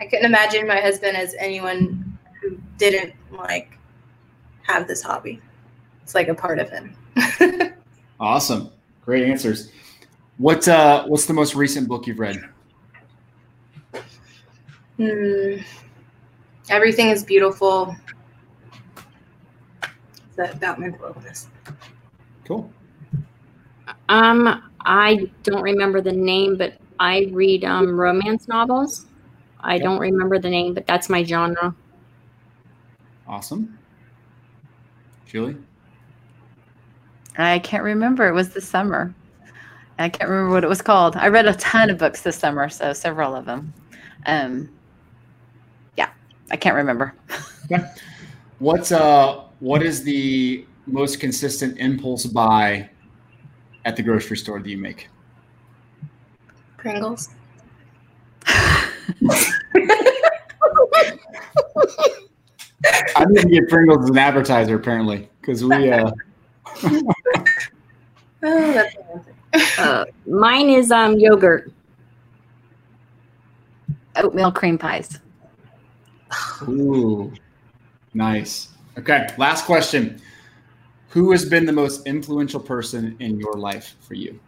[0.00, 3.76] I couldn't imagine my husband as anyone who didn't like
[4.62, 5.38] have this hobby.
[6.02, 6.96] It's like a part of him.
[8.18, 8.70] Awesome.
[9.04, 9.72] Great answers.
[10.42, 12.42] What uh what's the most recent book you've read?
[14.96, 15.58] Hmm.
[16.68, 17.94] Everything is beautiful.
[19.84, 21.46] Is that about mental illness?
[22.44, 22.68] Cool.
[24.08, 29.06] Um, I don't remember the name, but I read um romance novels.
[29.60, 29.84] I Okay.
[29.84, 31.72] don't remember the name, but that's my genre.
[33.28, 33.78] Awesome.
[35.24, 35.56] Julie?
[37.38, 38.26] I can't remember.
[38.26, 39.14] It was the summer.
[40.02, 41.16] I can't remember what it was called.
[41.16, 43.72] I read a ton of books this summer, so several of them.
[44.26, 44.68] Um,
[45.96, 46.10] yeah,
[46.50, 47.14] I can't remember.
[48.58, 52.90] what's uh what is the most consistent impulse buy
[53.84, 55.08] at the grocery store that you make?
[56.76, 57.30] Pringles.
[58.46, 58.88] I
[63.28, 66.10] need to get Pringles as an advertiser apparently because we uh
[68.44, 69.31] Oh, that's romantic.
[69.78, 71.72] Uh, mine is um yogurt.
[74.16, 75.18] Oatmeal cream pies.
[76.68, 77.32] ooh
[78.14, 78.68] nice.
[78.98, 80.20] Okay, last question.
[81.08, 84.38] Who has been the most influential person in your life for you?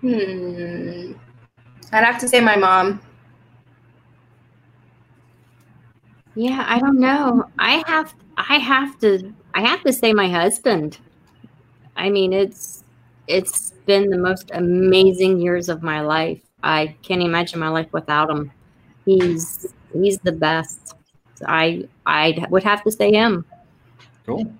[0.00, 1.12] Hmm.
[1.92, 3.00] I'd have to say my mom.
[6.34, 7.44] Yeah, I don't know.
[7.58, 10.98] I have I have to I have to say my husband.
[11.96, 12.84] I mean, it's
[13.28, 16.40] it's been the most amazing years of my life.
[16.62, 18.50] I can't imagine my life without him.
[19.04, 20.94] He's he's the best.
[21.46, 23.44] I I would have to say him.
[24.24, 24.50] Cool.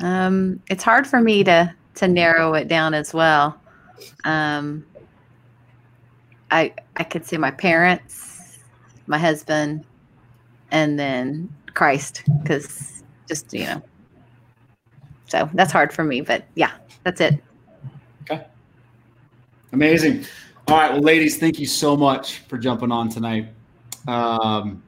[0.00, 3.60] Um, it's hard for me to to narrow it down as well.
[4.24, 4.84] Um,
[6.50, 8.58] I I could say my parents,
[9.06, 9.84] my husband,
[10.70, 13.82] and then Christ, because just you know.
[15.26, 16.72] So that's hard for me, but yeah,
[17.04, 17.42] that's it.
[18.22, 18.46] Okay.
[19.72, 20.24] Amazing.
[20.68, 23.48] All right, well, ladies, thank you so much for jumping on tonight.
[24.06, 24.82] Um,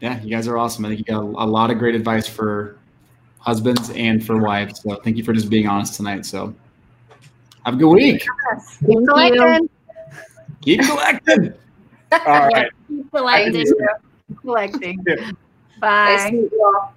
[0.00, 0.84] yeah, you guys are awesome.
[0.84, 2.78] I think you got a, a lot of great advice for
[3.38, 4.82] husbands and for wives.
[4.82, 6.26] So thank you for just being honest tonight.
[6.26, 6.54] So
[7.64, 8.26] have a good week.
[8.80, 9.06] Thank you.
[9.06, 9.70] Collecting.
[10.60, 11.54] Keep collecting.
[12.12, 12.70] All right.
[12.88, 13.66] Keep collecting.
[14.28, 14.50] Thank you.
[14.50, 15.04] Collecting.
[15.06, 15.32] Yeah.
[15.80, 16.88] Bye.